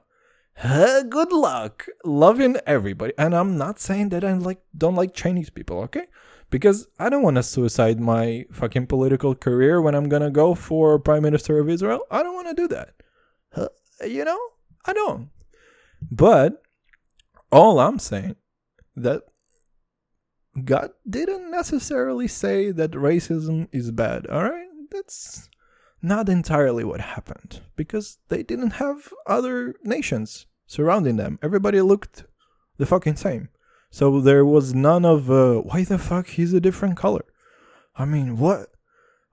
Uh, 0.62 1.04
good 1.04 1.32
luck 1.32 1.86
loving 2.04 2.58
everybody. 2.68 3.14
And 3.18 3.34
I'm 3.34 3.58
not 3.58 3.80
saying 3.80 4.10
that 4.10 4.26
I 4.26 4.34
like 4.34 4.60
don't 4.78 4.96
like 4.96 5.14
Chinese 5.14 5.50
people, 5.50 5.80
okay? 5.84 6.08
Because 6.50 6.86
I 7.00 7.08
don't 7.08 7.24
want 7.24 7.38
to 7.38 7.44
suicide 7.44 8.02
my 8.02 8.46
fucking 8.52 8.88
political 8.88 9.36
career 9.36 9.82
when 9.82 9.96
I'm 9.96 10.10
gonna 10.10 10.32
go 10.32 10.54
for 10.54 11.00
prime 11.00 11.24
minister 11.24 11.58
of 11.60 11.70
Israel. 11.70 12.02
I 12.12 12.22
don't 12.22 12.36
want 12.36 12.50
to 12.50 12.62
do 12.62 12.68
that. 12.68 12.90
Uh, 13.56 13.70
you 14.06 14.26
know, 14.26 14.40
I 14.86 14.92
don't. 14.92 15.30
But 16.12 16.62
all 17.54 17.80
I'm 17.80 18.00
saying 18.00 18.36
that 18.98 19.24
God 20.64 20.92
didn't 21.10 21.52
necessarily 21.52 22.28
say 22.28 22.72
that 22.72 22.92
racism 22.92 23.68
is 23.72 23.92
bad. 23.92 24.28
All 24.28 24.44
right, 24.44 24.68
that's 24.90 25.50
not 26.02 26.30
entirely 26.30 26.84
what 26.84 27.02
happened 27.02 27.62
because 27.76 28.20
they 28.30 28.44
didn't 28.44 28.72
have 28.72 29.12
other 29.28 29.76
nations 29.84 30.46
surrounding 30.68 31.18
them. 31.18 31.40
Everybody 31.42 31.82
looked 31.82 32.24
the 32.78 32.86
fucking 32.86 33.18
same. 33.18 33.50
So 33.90 34.20
there 34.20 34.46
was 34.46 34.74
none 34.74 35.06
of 35.06 35.32
uh, 35.32 35.56
why 35.62 35.84
the 35.84 35.98
fuck 35.98 36.28
he's 36.28 36.54
a 36.54 36.60
different 36.60 36.98
color. 36.98 37.26
I 37.96 38.06
mean, 38.06 38.38
what? 38.38 38.70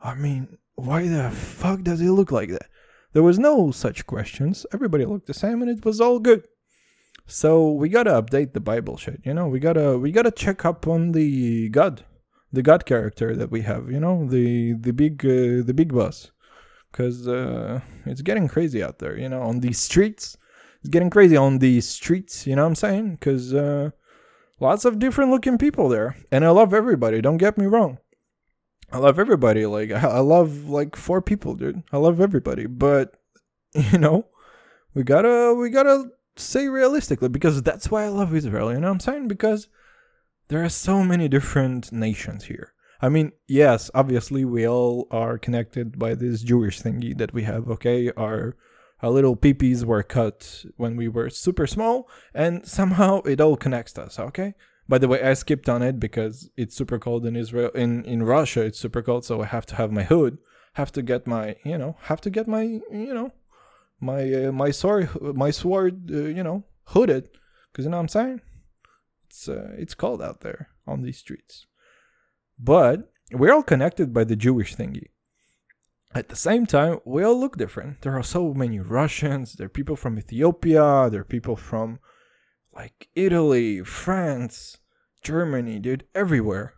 I 0.01 0.15
mean, 0.15 0.59
why 0.75 1.09
the 1.09 1.31
fuck 1.31 1.83
does 1.83 2.01
he 2.01 2.09
look 2.09 2.33
like 2.33 2.51
that? 2.51 2.67
There 3.13 3.23
was 3.23 3.39
no 3.39 3.71
such 3.71 4.07
questions. 4.07 4.65
Everybody 4.73 5.05
looked 5.05 5.27
the 5.27 5.35
same 5.35 5.63
and 5.63 5.71
it 5.71 5.85
was 5.85 6.01
all 6.01 6.19
good. 6.19 6.47
So 7.27 7.70
we 7.70 7.88
gotta 7.88 8.11
update 8.11 8.53
the 8.53 8.61
Bible 8.61 8.96
shit, 8.96 9.20
you 9.25 9.33
know. 9.33 9.48
We 9.48 9.59
gotta 9.59 9.98
we 9.98 10.12
gotta 10.12 10.31
check 10.31 10.64
up 10.64 10.87
on 10.87 11.12
the 11.12 11.68
God, 11.70 12.05
the 12.53 12.62
God 12.62 12.85
character 12.85 13.35
that 13.37 13.51
we 13.51 13.62
have, 13.62 13.90
you 13.90 14.01
know, 14.01 14.27
the 14.29 14.75
the 14.75 14.92
big 14.92 15.25
uh, 15.25 15.64
the 15.64 15.72
big 15.75 15.94
boss, 15.94 16.31
because 16.90 17.27
uh, 17.27 17.81
it's 18.05 18.22
getting 18.22 18.48
crazy 18.48 18.83
out 18.83 18.98
there, 18.98 19.18
you 19.18 19.29
know, 19.29 19.42
on 19.42 19.61
these 19.61 19.79
streets. 19.79 20.37
It's 20.81 20.90
getting 20.90 21.11
crazy 21.11 21.37
on 21.37 21.59
these 21.59 21.88
streets, 21.88 22.46
you 22.46 22.57
know 22.57 22.62
what 22.62 22.68
I'm 22.68 22.75
saying? 22.75 23.12
Because 23.12 23.55
uh, 23.55 23.90
lots 24.59 24.85
of 24.85 24.98
different 24.98 25.31
looking 25.31 25.57
people 25.57 25.88
there, 25.88 26.16
and 26.31 26.44
I 26.44 26.51
love 26.51 26.75
everybody. 26.75 27.20
Don't 27.20 27.37
get 27.37 27.57
me 27.57 27.66
wrong. 27.66 27.98
I 28.92 28.98
love 28.98 29.18
everybody. 29.18 29.64
Like 29.64 29.90
I 29.90 30.01
I 30.18 30.18
love 30.18 30.68
like 30.68 30.96
four 30.96 31.22
people, 31.22 31.55
dude. 31.55 31.83
I 31.92 31.96
love 31.96 32.20
everybody, 32.20 32.66
but 32.66 33.14
you 33.75 33.98
know, 33.98 34.27
we 34.92 35.03
gotta 35.03 35.55
we 35.55 35.70
gotta 35.70 36.11
say 36.37 36.68
realistically 36.68 37.29
because 37.29 37.62
that's 37.62 37.90
why 37.90 38.05
I 38.05 38.09
love 38.09 38.35
Israel. 38.35 38.73
You 38.73 38.81
know 38.81 38.88
what 38.88 38.95
I'm 38.95 39.01
saying? 39.01 39.29
Because 39.29 39.68
there 40.49 40.64
are 40.64 40.68
so 40.68 41.03
many 41.03 41.29
different 41.29 41.92
nations 41.92 42.45
here. 42.45 42.73
I 43.01 43.09
mean, 43.09 43.33
yes, 43.49 43.90
obviously 43.95 44.45
we 44.45 44.66
all 44.66 45.09
are 45.11 45.37
connected 45.37 45.99
by 45.99 46.14
this 46.14 46.42
Jewish 46.42 46.81
thingy 46.81 47.16
that 47.18 47.35
we 47.35 47.42
have. 47.42 47.68
Okay, 47.68 48.11
our 48.16 48.57
our 49.03 49.11
little 49.11 49.37
peepees 49.37 49.85
were 49.85 50.05
cut 50.05 50.64
when 50.77 50.97
we 50.97 51.09
were 51.09 51.29
super 51.29 51.66
small, 51.66 52.09
and 52.33 52.64
somehow 52.66 53.23
it 53.23 53.40
all 53.40 53.57
connects 53.57 53.99
us. 53.99 54.18
Okay. 54.18 54.55
By 54.88 54.99
the 54.99 55.09
way, 55.09 55.23
I 55.23 55.35
skipped 55.35 55.68
on 55.68 55.83
it 55.83 55.99
because 55.99 56.51
it's 56.57 56.77
super 56.77 56.99
cold 56.99 57.27
in 57.27 57.35
Israel. 57.35 57.71
In 57.75 58.05
in 58.05 58.23
Russia, 58.23 58.62
it's 58.62 58.79
super 58.79 59.03
cold, 59.03 59.25
so 59.25 59.42
I 59.42 59.47
have 59.47 59.66
to 59.66 59.77
have 59.77 59.90
my 59.90 60.05
hood. 60.05 60.38
Have 60.75 60.92
to 60.92 61.03
get 61.03 61.27
my, 61.27 61.57
you 61.64 61.77
know, 61.77 61.97
have 62.03 62.21
to 62.23 62.31
get 62.31 62.49
my, 62.49 62.62
you 62.62 63.12
know, 63.12 63.33
my 64.03 64.47
uh, 64.47 64.53
my 64.53 64.71
sword, 64.71 65.09
my 65.23 65.51
sword, 65.51 66.11
uh, 66.11 66.25
you 66.25 66.43
know, 66.43 66.65
hooded. 66.87 67.29
Because 67.71 67.85
you 67.85 67.91
know 67.91 67.97
what 67.99 68.03
I'm 68.03 68.09
saying? 68.09 68.41
It's 69.29 69.49
uh, 69.49 69.73
it's 69.79 69.95
cold 69.95 70.21
out 70.21 70.41
there 70.41 70.69
on 70.87 71.03
these 71.03 71.19
streets. 71.19 71.67
But 72.59 73.12
we're 73.31 73.55
all 73.55 73.62
connected 73.62 74.12
by 74.12 74.25
the 74.25 74.37
Jewish 74.37 74.77
thingy. 74.77 75.07
At 76.15 76.29
the 76.29 76.37
same 76.37 76.67
time, 76.67 76.99
we 77.07 77.23
all 77.23 77.38
look 77.41 77.57
different. 77.57 78.03
There 78.03 78.19
are 78.19 78.23
so 78.23 78.53
many 78.53 78.79
Russians. 78.81 79.55
There 79.55 79.67
are 79.67 79.79
people 79.81 79.97
from 79.97 80.19
Ethiopia. 80.19 81.09
There 81.09 81.23
are 81.23 81.37
people 81.37 81.57
from 81.57 82.01
like 82.75 83.09
Italy, 83.15 83.83
France, 83.83 84.79
Germany, 85.23 85.79
dude, 85.79 86.05
everywhere. 86.15 86.75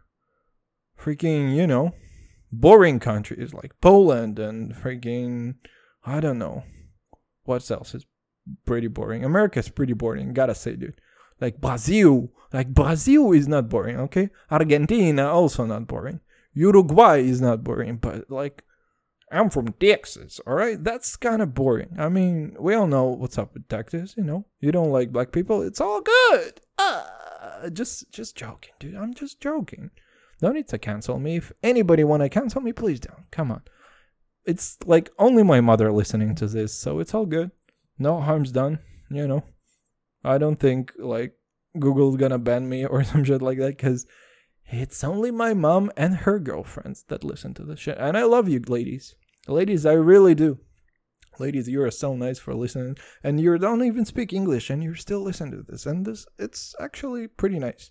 Freaking, 1.01 1.57
you 1.57 1.67
know, 1.67 1.93
boring 2.53 3.01
countries 3.01 3.53
like 3.53 3.81
Poland 3.81 4.39
and 4.39 4.75
freaking, 4.75 5.57
I 6.05 6.21
don't 6.21 6.39
know, 6.39 6.63
what 7.45 7.71
else 7.71 7.95
is 7.95 8.07
pretty 8.65 8.89
boring. 8.89 9.25
America's 9.25 9.69
pretty 9.69 9.93
boring, 9.93 10.33
gotta 10.33 10.55
say, 10.55 10.77
dude. 10.77 11.01
Like 11.41 11.61
Brazil, 11.61 12.31
like 12.53 12.69
Brazil 12.69 13.33
is 13.33 13.49
not 13.49 13.69
boring, 13.69 13.99
okay? 14.01 14.31
Argentina 14.51 15.29
also 15.29 15.67
not 15.67 15.87
boring. 15.87 16.21
Uruguay 16.53 17.19
is 17.19 17.41
not 17.41 17.65
boring, 17.65 17.97
but 17.97 18.31
like 18.31 18.63
I'm 19.33 19.51
from 19.51 19.73
Texas, 19.81 20.41
all 20.47 20.55
right? 20.55 20.83
That's 20.83 21.17
kind 21.17 21.43
of 21.43 21.55
boring. 21.55 21.97
I 21.99 22.09
mean, 22.09 22.57
we 22.61 22.75
all 22.75 22.87
know 22.87 23.07
what's 23.07 23.39
up 23.39 23.55
with 23.55 23.69
Texas, 23.69 24.15
you 24.17 24.23
know. 24.23 24.47
You 24.61 24.71
don't 24.71 24.93
like 24.93 25.13
black 25.13 25.33
people, 25.33 25.63
it's 25.63 25.81
all 25.81 26.01
good. 26.01 26.61
Uh, 26.79 27.71
just 27.73 28.11
just 28.13 28.37
joking, 28.37 28.73
dude. 28.79 28.95
I'm 28.95 29.15
just 29.15 29.41
joking. 29.41 29.91
No 30.41 30.53
need 30.53 30.69
to 30.69 30.79
cancel 30.79 31.19
me. 31.19 31.37
If 31.37 31.53
anybody 31.63 32.05
want 32.05 32.23
to 32.23 32.29
cancel 32.29 32.61
me, 32.61 32.73
please 32.73 33.01
don't. 33.01 33.31
Come 33.31 33.51
on. 33.51 33.63
It's 34.45 34.77
like 34.85 35.11
only 35.19 35.43
my 35.43 35.61
mother 35.61 35.91
listening 35.93 36.35
to 36.37 36.47
this, 36.47 36.75
so 36.75 36.99
it's 36.99 37.15
all 37.15 37.27
good. 37.27 37.51
No 37.99 38.21
harm's 38.21 38.53
done, 38.53 38.81
you 39.11 39.27
know. 39.27 39.45
I 40.23 40.39
don't 40.39 40.59
think 40.59 40.93
like 40.99 41.35
Google's 41.79 42.17
gonna 42.17 42.39
ban 42.39 42.69
me 42.69 42.85
or 42.85 43.05
some 43.05 43.25
shit 43.25 43.43
like 43.43 43.59
that 43.59 43.77
because 43.77 44.07
it's 44.67 45.05
only 45.05 45.31
my 45.31 45.55
mom 45.55 45.91
and 45.97 46.17
her 46.17 46.39
girlfriends 46.39 47.05
that 47.09 47.25
listen 47.25 47.55
to 47.55 47.65
the 47.65 47.77
shit. 47.77 47.99
And 47.99 48.17
I 48.17 48.25
love 48.25 48.49
you, 48.49 48.61
ladies. 48.67 49.15
Ladies, 49.47 49.85
I 49.85 49.93
really 49.93 50.35
do. 50.35 50.59
Ladies, 51.39 51.69
you 51.69 51.83
are 51.83 51.91
so 51.91 52.15
nice 52.15 52.39
for 52.39 52.55
listening. 52.55 52.97
And 53.23 53.41
you 53.41 53.59
don't 53.59 53.85
even 53.85 54.05
speak 54.05 54.33
English 54.33 54.71
and 54.71 54.83
you're 54.83 54.95
still 54.95 55.21
listening 55.21 55.53
to 55.53 55.63
this. 55.71 55.85
And 55.85 56.07
this 56.07 56.27
it's 56.39 56.75
actually 56.81 57.29
pretty 57.29 57.59
nice. 57.59 57.91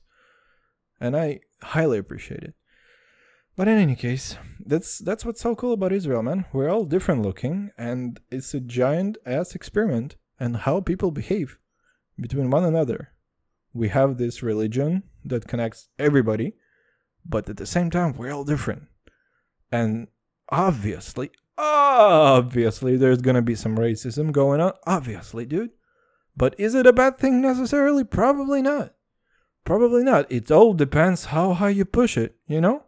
And 1.00 1.16
I 1.16 1.42
highly 1.62 1.98
appreciate 1.98 2.44
it. 2.44 2.56
But 3.56 3.68
in 3.68 3.78
any 3.78 3.96
case, 3.96 4.38
that's 4.66 4.98
that's 4.98 5.26
what's 5.26 5.42
so 5.42 5.56
cool 5.56 5.74
about 5.74 5.92
Israel, 5.92 6.24
man. 6.24 6.46
We're 6.52 6.70
all 6.70 6.86
different 6.86 7.22
looking 7.22 7.72
and 7.78 8.20
it's 8.32 8.54
a 8.54 8.60
giant 8.60 9.18
ass 9.26 9.56
experiment. 9.56 10.16
and 10.40 10.58
how 10.58 10.82
people 10.82 11.12
behave 11.12 11.58
between 12.20 12.50
one 12.50 12.66
another. 12.66 13.10
We 13.74 13.90
have 13.90 14.18
this 14.18 14.44
religion 14.44 15.04
that 15.24 15.48
connects 15.48 15.90
everybody, 15.98 16.56
but 17.24 17.48
at 17.50 17.58
the 17.58 17.66
same 17.66 17.90
time, 17.90 18.18
we're 18.18 18.34
all 18.34 18.44
different. 18.44 18.84
And 19.72 20.08
obviously, 20.50 21.32
obviously, 21.58 22.98
there's 22.98 23.22
gonna 23.22 23.42
be 23.42 23.56
some 23.56 23.78
racism 23.78 24.32
going 24.32 24.60
on. 24.60 24.74
Obviously, 24.86 25.46
dude. 25.46 25.72
But 26.36 26.56
is 26.58 26.74
it 26.76 26.88
a 26.88 26.94
bad 26.94 27.18
thing 27.20 27.40
necessarily? 27.42 28.04
Probably 28.04 28.62
not. 28.62 28.96
Probably 29.64 30.04
not. 30.04 30.30
It 30.32 30.52
all 30.52 30.74
depends 30.74 31.26
how 31.26 31.54
high 31.54 31.70
you 31.70 31.86
push 31.86 32.18
it, 32.18 32.36
you 32.48 32.60
know? 32.60 32.84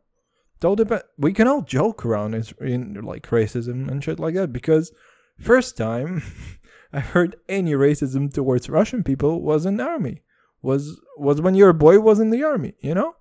All 0.66 0.76
depend. 0.76 1.04
We 1.18 1.34
can 1.34 1.48
all 1.48 1.62
joke 1.62 2.06
around 2.06 2.34
in, 2.34 2.44
in 2.60 3.02
like 3.04 3.28
racism 3.28 3.90
and 3.90 4.04
shit 4.04 4.20
like 4.20 4.36
that 4.36 4.52
because 4.52 4.92
first 5.40 5.78
time 5.78 6.24
I 6.94 7.00
heard 7.00 7.36
any 7.48 7.74
racism 7.74 8.34
towards 8.34 8.70
Russian 8.70 9.04
people 9.04 9.42
was 9.42 9.66
in 9.66 9.78
the 9.78 9.84
army. 9.84 10.24
Was 10.62 11.00
was 11.18 11.42
when 11.42 11.56
your 11.56 11.74
boy 11.74 12.00
was 12.00 12.20
in 12.20 12.32
the 12.32 12.44
army, 12.44 12.74
you 12.80 12.96
know? 12.96 13.16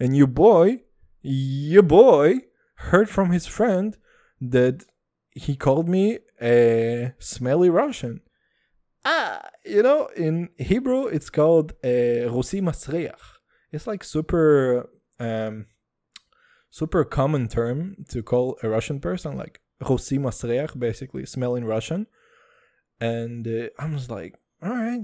And 0.00 0.16
your 0.16 0.26
boy, 0.26 0.82
your 1.22 1.82
boy 1.82 2.40
heard 2.74 3.08
from 3.08 3.30
his 3.30 3.46
friend 3.46 3.96
that 4.40 4.84
he 5.30 5.54
called 5.54 5.88
me 5.88 6.18
a 6.42 7.12
smelly 7.18 7.70
Russian. 7.70 8.20
Ah, 9.04 9.40
you 9.64 9.82
know, 9.82 10.08
in 10.16 10.48
Hebrew 10.58 11.06
it's 11.06 11.30
called 11.30 11.74
a 11.84 12.26
Rusi 12.28 12.60
Masriach. 12.60 13.38
It's 13.70 13.86
like 13.86 14.02
super 14.02 14.88
um 15.20 15.66
super 16.70 17.04
common 17.04 17.48
term 17.48 18.04
to 18.08 18.22
call 18.22 18.56
a 18.62 18.68
Russian 18.68 19.00
person 19.00 19.36
like 19.36 19.60
Rusi 19.82 20.18
Masriach, 20.18 20.78
basically 20.78 21.26
smelling 21.26 21.64
Russian. 21.64 22.06
And 23.00 23.46
uh, 23.46 23.68
I 23.78 23.86
was 23.86 24.10
like, 24.10 24.36
all 24.62 24.70
right, 24.70 25.00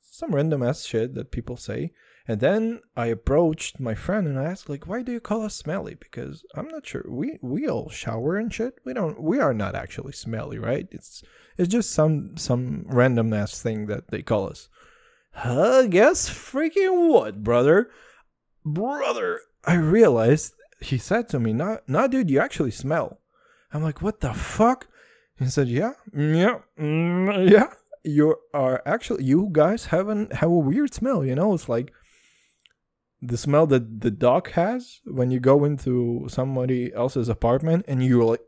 some 0.00 0.34
random 0.34 0.62
ass 0.62 0.84
shit 0.84 1.14
that 1.14 1.30
people 1.30 1.56
say. 1.56 1.92
And 2.26 2.40
then 2.40 2.80
I 2.94 3.06
approached 3.06 3.80
my 3.80 3.94
friend 3.94 4.28
and 4.28 4.38
I 4.38 4.44
asked, 4.44 4.68
like, 4.68 4.86
why 4.86 5.00
do 5.00 5.12
you 5.12 5.20
call 5.20 5.42
us 5.42 5.54
smelly? 5.54 5.94
Because 5.94 6.44
I'm 6.54 6.68
not 6.68 6.86
sure. 6.86 7.06
We 7.08 7.38
we 7.40 7.66
all 7.66 7.88
shower 7.88 8.36
and 8.36 8.52
shit. 8.52 8.74
We 8.84 8.92
don't. 8.92 9.22
We 9.22 9.40
are 9.40 9.54
not 9.54 9.74
actually 9.74 10.12
smelly, 10.12 10.58
right? 10.58 10.86
It's 10.90 11.22
it's 11.56 11.70
just 11.70 11.90
some 11.90 12.36
some 12.36 12.84
random 12.86 13.32
ass 13.32 13.62
thing 13.62 13.86
that 13.86 14.10
they 14.10 14.20
call 14.20 14.50
us. 14.50 14.68
Huh? 15.32 15.86
Guess 15.86 16.28
freaking 16.28 17.08
what, 17.08 17.42
brother? 17.42 17.88
Brother, 18.62 19.40
I 19.64 19.76
realized 19.76 20.52
he 20.80 20.98
said 20.98 21.28
to 21.30 21.40
me, 21.40 21.52
"Nah, 21.52 21.78
nah, 21.86 22.06
dude, 22.06 22.30
you 22.30 22.40
actually 22.40 22.70
smell." 22.70 23.20
I'm 23.72 23.82
like, 23.82 24.02
"What 24.02 24.20
the 24.20 24.32
fuck?" 24.32 24.88
He 25.38 25.46
said, 25.46 25.68
"Yeah, 25.68 25.92
mm, 26.14 26.36
yeah, 26.36 26.58
mm, 26.78 27.50
yeah. 27.54 27.72
You 28.04 28.36
are 28.54 28.82
actually 28.86 29.24
you 29.24 29.48
guys 29.52 29.86
haven't 29.86 30.34
have 30.34 30.50
a 30.50 30.64
weird 30.70 30.94
smell. 30.94 31.24
You 31.24 31.34
know, 31.34 31.54
it's 31.54 31.68
like." 31.68 31.92
the 33.20 33.36
smell 33.36 33.66
that 33.66 34.00
the 34.00 34.10
dog 34.10 34.50
has 34.52 35.00
when 35.04 35.30
you 35.30 35.40
go 35.40 35.64
into 35.64 36.26
somebody 36.28 36.92
else's 36.94 37.28
apartment 37.28 37.84
and 37.88 38.04
you're 38.04 38.24
like 38.24 38.40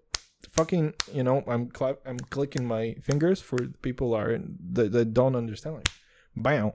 fucking 0.52 0.94
you 1.12 1.22
know 1.22 1.42
i'm 1.46 1.68
clap 1.68 1.98
i'm 2.06 2.18
clicking 2.18 2.64
my 2.64 2.94
fingers 3.02 3.40
for 3.40 3.58
people 3.82 4.14
are 4.14 4.38
that, 4.72 4.92
that 4.92 5.12
don't 5.12 5.36
understand 5.36 5.76
like 5.76 5.88
bam 6.36 6.72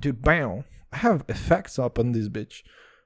dude 0.00 0.22
bam 0.22 0.64
i 0.92 0.96
have 0.96 1.24
effects 1.28 1.78
up 1.78 1.98
on 1.98 2.12
this 2.12 2.28
bitch 2.28 2.62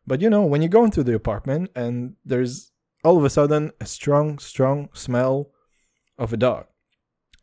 but 0.06 0.20
you 0.20 0.30
know 0.30 0.42
when 0.42 0.62
you 0.62 0.68
go 0.68 0.84
into 0.84 1.02
the 1.02 1.14
apartment 1.14 1.70
and 1.74 2.14
there's 2.24 2.72
all 3.04 3.18
of 3.18 3.24
a 3.24 3.30
sudden 3.30 3.72
a 3.80 3.86
strong 3.86 4.38
strong 4.38 4.88
smell 4.92 5.50
of 6.18 6.32
a 6.32 6.36
dog 6.36 6.66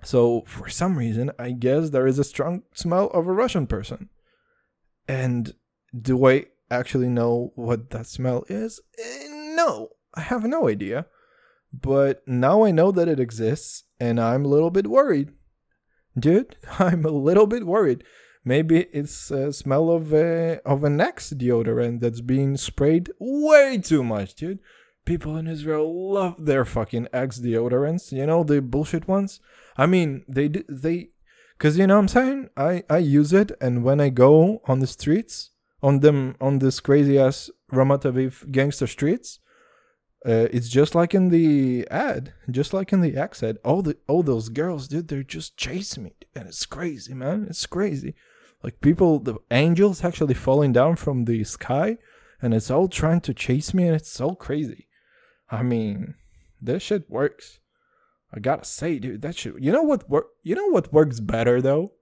so 0.04 0.44
for 0.48 0.70
some 0.70 0.98
reason 0.98 1.32
i 1.38 1.52
guess 1.52 1.90
there 1.90 2.08
is 2.08 2.20
a 2.20 2.24
strong 2.24 2.64
smell 2.74 3.08
of 3.08 3.28
a 3.28 3.34
russian 3.34 3.68
person 3.68 4.10
and 5.08 5.56
do 6.00 6.26
i 6.28 6.46
actually 6.72 7.10
know 7.10 7.52
what 7.56 7.90
that 7.92 8.08
smell 8.08 8.44
is? 8.48 8.80
Eh, 8.98 9.28
no, 9.30 9.90
I 10.14 10.22
have 10.22 10.44
no 10.44 10.68
idea. 10.68 11.08
But 11.72 12.28
now 12.28 12.64
I 12.64 12.72
know 12.72 12.92
that 12.92 13.08
it 13.08 13.20
exists, 13.20 13.84
and 14.00 14.20
I'm 14.20 14.46
a 14.46 14.48
little 14.48 14.72
bit 14.72 14.88
worried. 14.88 15.32
Dude, 16.18 16.56
I'm 16.80 17.06
a 17.06 17.12
little 17.12 17.48
bit 17.48 17.66
worried. 17.66 18.04
Maybe 18.44 18.88
it's 18.94 19.32
a 19.32 19.52
smell 19.52 19.92
of 19.92 20.14
a, 20.14 20.62
of 20.66 20.84
an 20.84 21.02
Axe 21.02 21.34
deodorant 21.34 22.00
that's 22.00 22.22
being 22.22 22.58
sprayed 22.58 23.12
way 23.20 23.78
too 23.78 24.04
much, 24.04 24.36
dude. 24.36 24.60
People 25.06 25.36
in 25.38 25.48
Israel 25.48 26.14
love 26.14 26.46
their 26.46 26.66
fucking 26.66 27.08
Axe 27.14 27.40
deodorants, 27.40 28.12
you 28.12 28.26
know, 28.26 28.44
the 28.44 28.62
bullshit 28.62 29.08
ones. 29.08 29.40
I 29.78 29.86
mean, 29.86 30.24
they 30.28 30.48
they 30.48 31.10
cuz 31.58 31.78
you 31.78 31.88
know 31.88 31.96
what 31.96 32.02
I'm 32.02 32.08
saying? 32.08 32.50
I 32.56 32.84
I 32.90 33.00
use 33.00 33.34
it 33.34 33.52
and 33.60 33.84
when 33.84 34.00
I 34.00 34.10
go 34.10 34.62
on 34.66 34.80
the 34.80 34.88
streets, 34.88 35.52
on 35.82 36.00
them 36.00 36.36
on 36.40 36.60
this 36.60 36.80
crazy 36.80 37.18
ass 37.18 37.50
Ramat 37.72 38.04
Aviv 38.04 38.52
gangster 38.52 38.88
streets. 38.88 39.40
Uh, 40.26 40.48
it's 40.52 40.68
just 40.68 40.96
like 40.96 41.14
in 41.14 41.30
the 41.30 41.88
ad, 41.90 42.34
just 42.52 42.74
like 42.74 42.92
in 42.92 43.00
the 43.00 43.16
ad. 43.16 43.58
All 43.64 43.82
the 43.82 43.98
all 44.08 44.22
those 44.22 44.50
girls, 44.50 44.88
dude, 44.88 45.08
they're 45.08 45.24
just 45.24 45.56
chasing 45.56 46.04
me, 46.04 46.14
and 46.36 46.48
it's 46.48 46.66
crazy, 46.66 47.14
man. 47.14 47.48
It's 47.50 47.66
crazy. 47.66 48.16
Like 48.64 48.82
people, 48.82 49.20
the 49.20 49.36
angels 49.52 50.04
actually 50.04 50.34
falling 50.34 50.74
down 50.74 50.98
from 50.98 51.26
the 51.26 51.44
sky, 51.44 51.98
and 52.42 52.54
it's 52.54 52.70
all 52.70 52.88
trying 52.88 53.22
to 53.22 53.34
chase 53.34 53.74
me, 53.74 53.86
and 53.86 53.96
it's 53.96 54.12
so 54.12 54.36
crazy. 54.36 54.88
I 55.50 55.64
mean, 55.64 56.16
this 56.62 56.84
shit 56.84 57.10
works. 57.10 57.60
I 58.34 58.40
gotta 58.40 58.66
say, 58.66 59.00
dude, 59.00 59.22
that 59.22 59.38
shit. 59.38 59.60
You 59.60 59.72
know 59.72 59.84
what 59.84 60.10
work? 60.10 60.28
You 60.44 60.56
know 60.56 60.68
what 60.68 60.94
works 60.94 61.20
better 61.20 61.62
though? 61.62 61.94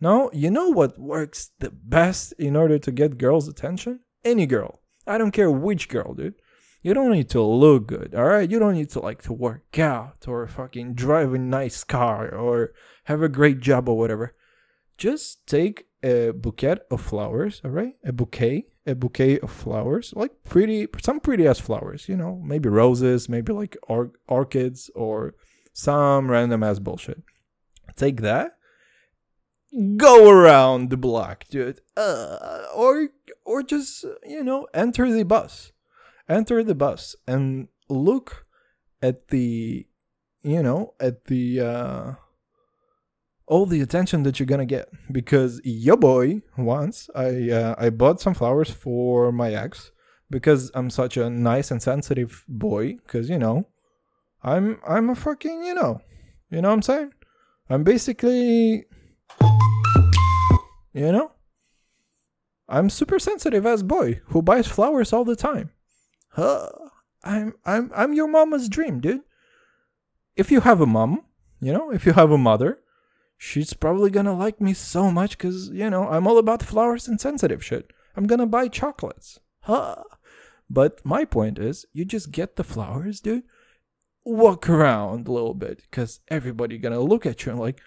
No, 0.00 0.30
you 0.32 0.50
know 0.50 0.68
what 0.68 0.98
works 0.98 1.50
the 1.58 1.70
best 1.70 2.32
in 2.38 2.56
order 2.56 2.78
to 2.78 2.92
get 2.92 3.18
girls' 3.18 3.48
attention? 3.48 4.00
Any 4.24 4.46
girl. 4.46 4.80
I 5.06 5.18
don't 5.18 5.30
care 5.32 5.50
which 5.50 5.88
girl, 5.88 6.14
dude. 6.14 6.34
You 6.82 6.94
don't 6.94 7.12
need 7.12 7.30
to 7.30 7.40
look 7.40 7.86
good, 7.86 8.12
alright? 8.14 8.50
You 8.50 8.58
don't 8.58 8.74
need 8.74 8.90
to 8.90 9.00
like 9.00 9.22
to 9.22 9.32
work 9.32 9.78
out 9.78 10.26
or 10.26 10.46
fucking 10.48 10.94
drive 10.94 11.32
a 11.32 11.38
nice 11.38 11.84
car 11.84 12.34
or 12.34 12.72
have 13.04 13.22
a 13.22 13.28
great 13.28 13.60
job 13.60 13.88
or 13.88 13.96
whatever. 13.96 14.34
Just 14.98 15.46
take 15.46 15.86
a 16.02 16.30
bouquet 16.30 16.78
of 16.90 17.00
flowers, 17.00 17.60
alright? 17.64 17.94
A 18.04 18.12
bouquet, 18.12 18.66
a 18.86 18.94
bouquet 18.94 19.38
of 19.40 19.50
flowers, 19.50 20.12
like 20.16 20.32
pretty, 20.44 20.86
some 21.02 21.20
pretty 21.20 21.46
ass 21.46 21.58
flowers, 21.58 22.08
you 22.08 22.16
know, 22.16 22.40
maybe 22.44 22.68
roses, 22.68 23.28
maybe 23.28 23.52
like 23.52 23.76
or- 23.88 24.12
orchids 24.28 24.90
or 24.94 25.34
some 25.72 26.30
random 26.30 26.62
ass 26.62 26.78
bullshit. 26.78 27.22
Take 27.96 28.20
that 28.22 28.56
go 29.96 30.30
around 30.30 30.90
the 30.90 30.96
block, 30.96 31.44
dude. 31.48 31.80
Uh, 31.96 32.64
or 32.74 33.08
or 33.44 33.62
just 33.62 34.04
you 34.24 34.44
know 34.44 34.66
enter 34.74 35.10
the 35.10 35.24
bus, 35.24 35.72
enter 36.28 36.62
the 36.62 36.74
bus 36.74 37.16
and 37.26 37.68
look 37.88 38.46
at 39.00 39.28
the 39.28 39.86
you 40.42 40.62
know 40.62 40.94
at 41.00 41.26
the 41.26 41.60
uh, 41.60 42.12
all 43.52 43.66
the 43.66 43.82
attention 43.86 44.22
that 44.22 44.34
you're 44.38 44.52
gonna 44.54 44.72
get 44.78 44.88
because 45.18 45.60
your 45.64 45.98
boy 45.98 46.42
once 46.56 47.10
I 47.14 47.50
uh, 47.50 47.74
I 47.84 47.90
bought 47.90 48.20
some 48.20 48.34
flowers 48.34 48.70
for 48.70 49.30
my 49.30 49.50
ex 49.64 49.92
because 50.30 50.70
I'm 50.74 50.90
such 50.90 51.16
a 51.16 51.28
nice 51.28 51.70
and 51.70 51.82
sensitive 51.82 52.44
boy 52.48 52.84
because 53.04 53.28
you 53.28 53.38
know 53.38 53.68
I'm 54.42 54.66
I'm 54.94 55.10
a 55.10 55.14
fucking 55.14 55.64
you 55.68 55.74
know 55.74 56.00
you 56.50 56.62
know 56.62 56.68
what 56.68 56.74
I'm 56.74 56.82
saying 56.82 57.10
I'm 57.68 57.84
basically 57.84 58.86
you 60.92 61.12
know? 61.12 61.32
I'm 62.68 62.88
super 62.90 63.18
sensitive 63.18 63.66
as 63.66 63.82
boy 63.82 64.20
who 64.26 64.42
buys 64.42 64.66
flowers 64.66 65.12
all 65.12 65.24
the 65.24 65.36
time. 65.36 65.70
Huh. 66.30 66.70
I'm 67.24 67.54
I'm 67.64 67.90
I'm 67.94 68.14
your 68.14 68.28
mama's 68.28 68.68
dream, 68.68 69.00
dude. 69.00 69.20
If 70.36 70.50
you 70.50 70.60
have 70.60 70.80
a 70.80 70.86
mom, 70.86 71.24
you 71.60 71.72
know, 71.72 71.92
if 71.92 72.06
you 72.06 72.14
have 72.14 72.30
a 72.30 72.38
mother, 72.38 72.80
she's 73.42 73.74
probably 73.74 74.08
gonna 74.08 74.36
like 74.36 74.60
me 74.60 74.72
so 74.72 75.10
much 75.10 75.36
because, 75.36 75.68
you 75.70 75.90
know, 75.90 76.06
I'm 76.08 76.28
all 76.28 76.38
about 76.38 76.62
flowers 76.62 77.08
and 77.08 77.20
sensitive 77.20 77.64
shit. 77.64 77.92
I'm 78.16 78.28
gonna 78.28 78.46
buy 78.46 78.68
chocolates. 78.68 79.40
Huh. 79.62 80.04
But 80.70 81.04
my 81.04 81.24
point 81.24 81.58
is, 81.58 81.84
you 81.92 82.04
just 82.04 82.30
get 82.30 82.54
the 82.54 82.62
flowers, 82.62 83.20
dude. 83.20 83.42
Walk 84.24 84.70
around 84.70 85.26
a 85.26 85.32
little 85.32 85.54
bit 85.54 85.82
because 85.90 86.20
everybody 86.28 86.78
gonna 86.78 87.00
look 87.00 87.26
at 87.26 87.44
you 87.44 87.50
and 87.50 87.60
like, 87.60 87.80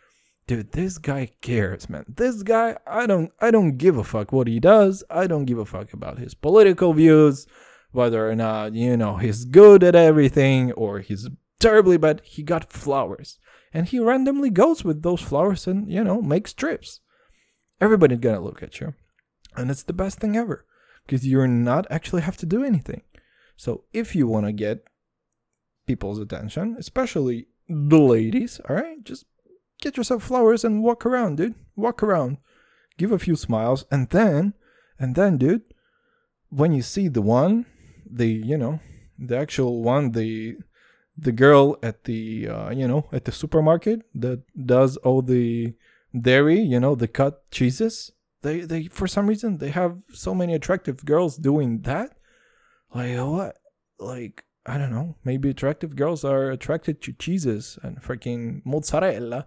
dude 0.47 0.73
this 0.73 0.99
guy 0.99 1.27
cares 1.41 1.89
man 1.89 2.05
this 2.07 2.43
guy 2.43 2.77
i 2.85 3.07
don't 3.07 3.31
i 3.39 3.49
don't 3.49 3.77
give 3.77 3.97
a 3.97 4.03
fuck 4.03 4.31
what 4.31 4.45
he 4.45 4.59
does 4.59 5.03
i 5.09 5.25
don't 5.25 5.45
give 5.45 5.57
a 5.57 5.65
fuck 5.65 5.91
about 5.91 6.19
his 6.19 6.35
political 6.35 6.93
views 6.93 7.47
whether 7.93 8.29
or 8.29 8.35
not 8.35 8.75
you 8.75 8.95
know 8.95 9.17
he's 9.17 9.43
good 9.43 9.83
at 9.83 9.95
everything 9.95 10.71
or 10.73 10.99
he's 10.99 11.27
terribly 11.59 11.97
bad 11.97 12.21
he 12.23 12.43
got 12.43 12.71
flowers 12.71 13.39
and 13.75 13.87
he 13.87 13.99
randomly 13.99 14.49
goes 14.49 14.83
with 14.83 15.03
those 15.03 15.21
flowers 15.21 15.67
and 15.67 15.91
you 15.91 16.03
know 16.03 16.21
makes 16.21 16.53
trips 16.53 17.01
everybody's 17.79 18.19
gonna 18.19 18.39
look 18.39 18.63
at 18.63 18.79
you 18.79 18.93
and 19.55 19.69
it's 19.69 19.83
the 19.83 19.93
best 19.93 20.19
thing 20.19 20.35
ever 20.35 20.65
because 21.05 21.27
you're 21.27 21.47
not 21.47 21.85
actually 21.89 22.21
have 22.21 22.37
to 22.37 22.45
do 22.45 22.63
anything 22.63 23.01
so 23.55 23.83
if 23.93 24.15
you 24.15 24.27
want 24.27 24.45
to 24.45 24.51
get 24.51 24.85
people's 25.85 26.19
attention 26.19 26.75
especially 26.79 27.47
the 27.67 27.99
ladies 27.99 28.59
all 28.67 28.75
right 28.75 29.03
just 29.03 29.25
get 29.81 29.97
yourself 29.97 30.23
flowers 30.23 30.63
and 30.63 30.83
walk 30.83 31.05
around, 31.05 31.37
dude. 31.37 31.55
Walk 31.75 32.01
around. 32.01 32.37
Give 32.97 33.11
a 33.11 33.19
few 33.19 33.35
smiles 33.35 33.85
and 33.91 34.09
then 34.09 34.53
and 34.97 35.15
then, 35.15 35.37
dude, 35.37 35.63
when 36.49 36.71
you 36.71 36.81
see 36.81 37.09
the 37.09 37.21
one, 37.21 37.65
the 38.09 38.27
you 38.27 38.57
know, 38.57 38.79
the 39.19 39.37
actual 39.37 39.83
one, 39.83 40.11
the 40.11 40.57
the 41.17 41.31
girl 41.31 41.77
at 41.81 42.03
the 42.03 42.47
uh, 42.49 42.69
you 42.71 42.87
know 42.87 43.07
at 43.11 43.25
the 43.25 43.31
supermarket 43.31 44.01
that 44.13 44.41
does 44.65 44.97
all 44.97 45.21
the 45.21 45.73
dairy, 46.19 46.59
you 46.59 46.79
know, 46.79 46.95
the 46.95 47.07
cut 47.07 47.49
cheeses. 47.51 48.11
They 48.41 48.61
they 48.61 48.83
for 48.85 49.07
some 49.07 49.27
reason 49.27 49.57
they 49.57 49.69
have 49.69 49.97
so 50.11 50.35
many 50.35 50.53
attractive 50.53 51.03
girls 51.05 51.37
doing 51.37 51.81
that. 51.81 52.17
Like 52.93 53.17
what? 53.17 53.57
Like 53.99 54.45
I 54.65 54.77
don't 54.77 54.91
know. 54.91 55.15
Maybe 55.23 55.49
attractive 55.49 55.95
girls 55.95 56.23
are 56.23 56.51
attracted 56.51 57.01
to 57.03 57.13
cheeses 57.13 57.77
and 57.81 58.01
freaking 58.01 58.61
mozzarella. 58.65 59.45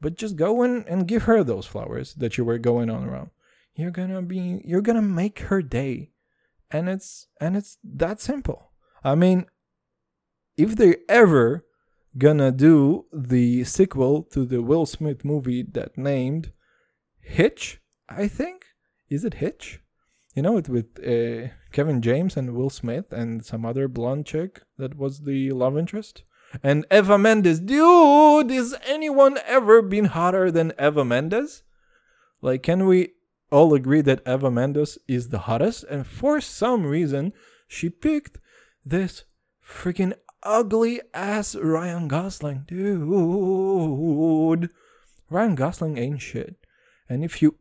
But 0.00 0.16
just 0.16 0.36
go 0.36 0.62
in 0.62 0.84
and 0.86 1.08
give 1.08 1.22
her 1.22 1.42
those 1.42 1.66
flowers 1.66 2.14
that 2.14 2.36
you 2.36 2.44
were 2.44 2.58
going 2.58 2.90
on 2.90 3.04
around. 3.04 3.30
You're 3.74 3.90
gonna 3.90 4.22
be 4.22 4.60
you're 4.64 4.82
gonna 4.82 5.02
make 5.02 5.40
her 5.40 5.62
day. 5.62 6.10
And 6.70 6.88
it's 6.88 7.28
and 7.40 7.56
it's 7.56 7.78
that 7.84 8.20
simple. 8.20 8.72
I 9.04 9.14
mean, 9.14 9.46
if 10.56 10.76
they're 10.76 10.98
ever 11.08 11.64
gonna 12.16 12.52
do 12.52 13.06
the 13.12 13.64
sequel 13.64 14.22
to 14.22 14.44
the 14.44 14.62
Will 14.62 14.86
Smith 14.86 15.24
movie 15.24 15.62
that 15.62 15.98
named 15.98 16.52
Hitch, 17.20 17.80
I 18.08 18.28
think. 18.28 18.66
Is 19.08 19.24
it 19.24 19.34
Hitch? 19.34 19.80
You 20.34 20.42
know, 20.42 20.56
it 20.56 20.68
with 20.68 20.98
uh, 20.98 21.48
Kevin 21.72 22.02
James 22.02 22.36
and 22.36 22.54
Will 22.54 22.70
Smith 22.70 23.12
and 23.12 23.44
some 23.44 23.64
other 23.64 23.88
blonde 23.88 24.26
chick 24.26 24.62
that 24.78 24.96
was 24.96 25.20
the 25.20 25.50
love 25.52 25.78
interest. 25.78 26.22
And 26.62 26.86
Eva 26.90 27.18
Mendes. 27.18 27.60
Dude, 27.60 28.50
is 28.50 28.76
anyone 28.86 29.38
ever 29.44 29.82
been 29.82 30.06
hotter 30.06 30.50
than 30.50 30.72
Eva 30.78 31.04
Mendes? 31.04 31.62
Like, 32.40 32.62
can 32.62 32.86
we 32.86 33.10
all 33.50 33.74
agree 33.74 34.02
that 34.02 34.26
Eva 34.26 34.50
Mendes 34.50 34.98
is 35.08 35.28
the 35.28 35.40
hottest? 35.40 35.84
And 35.84 36.06
for 36.06 36.40
some 36.40 36.86
reason, 36.86 37.32
she 37.66 37.88
picked 37.88 38.38
this 38.84 39.24
freaking 39.64 40.14
ugly 40.44 41.00
ass 41.12 41.54
Ryan 41.54 42.08
Gosling. 42.08 42.64
Dude. 42.66 43.00
Ryan 45.30 45.54
Gosling 45.54 45.98
ain't 45.98 46.20
shit. 46.20 46.56
And 47.08 47.24
if 47.24 47.40
you 47.42 47.58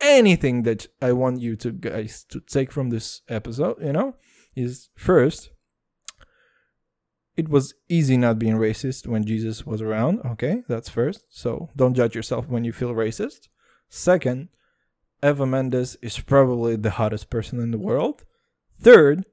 anything 0.00 0.62
that 0.64 0.88
I 1.00 1.12
want 1.12 1.40
you 1.40 1.56
to 1.56 1.70
guys 1.72 2.24
to 2.30 2.40
take 2.40 2.72
from 2.72 2.90
this 2.90 3.22
episode, 3.28 3.82
you 3.82 3.92
know, 3.92 4.16
is 4.54 4.88
first 4.96 5.50
it 7.36 7.48
was 7.48 7.74
easy 7.88 8.16
not 8.16 8.38
being 8.38 8.56
racist 8.56 9.06
when 9.06 9.24
Jesus 9.24 9.64
was 9.64 9.80
around. 9.80 10.20
Okay, 10.24 10.62
that's 10.68 10.88
first. 10.88 11.26
So 11.30 11.70
don't 11.74 11.94
judge 11.94 12.14
yourself 12.14 12.48
when 12.48 12.64
you 12.64 12.72
feel 12.72 12.92
racist. 12.92 13.48
Second, 13.88 14.48
Eva 15.22 15.46
Mendes 15.46 15.96
is 16.02 16.18
probably 16.18 16.76
the 16.76 16.90
hottest 16.90 17.30
person 17.30 17.60
in 17.60 17.70
the 17.70 17.78
world. 17.78 18.24
Third, 18.80 19.24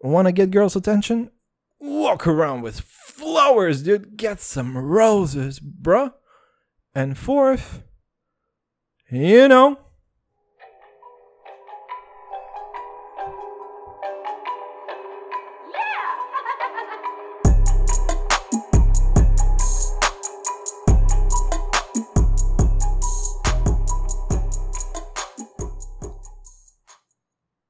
want 0.00 0.28
to 0.28 0.32
get 0.32 0.50
girls' 0.50 0.76
attention? 0.76 1.30
Walk 1.80 2.26
around 2.26 2.62
with 2.62 2.80
flowers, 2.80 3.82
dude. 3.82 4.16
Get 4.16 4.40
some 4.40 4.76
roses, 4.76 5.60
bruh. 5.60 6.12
And 6.94 7.16
fourth, 7.16 7.82
you 9.10 9.48
know, 9.48 9.78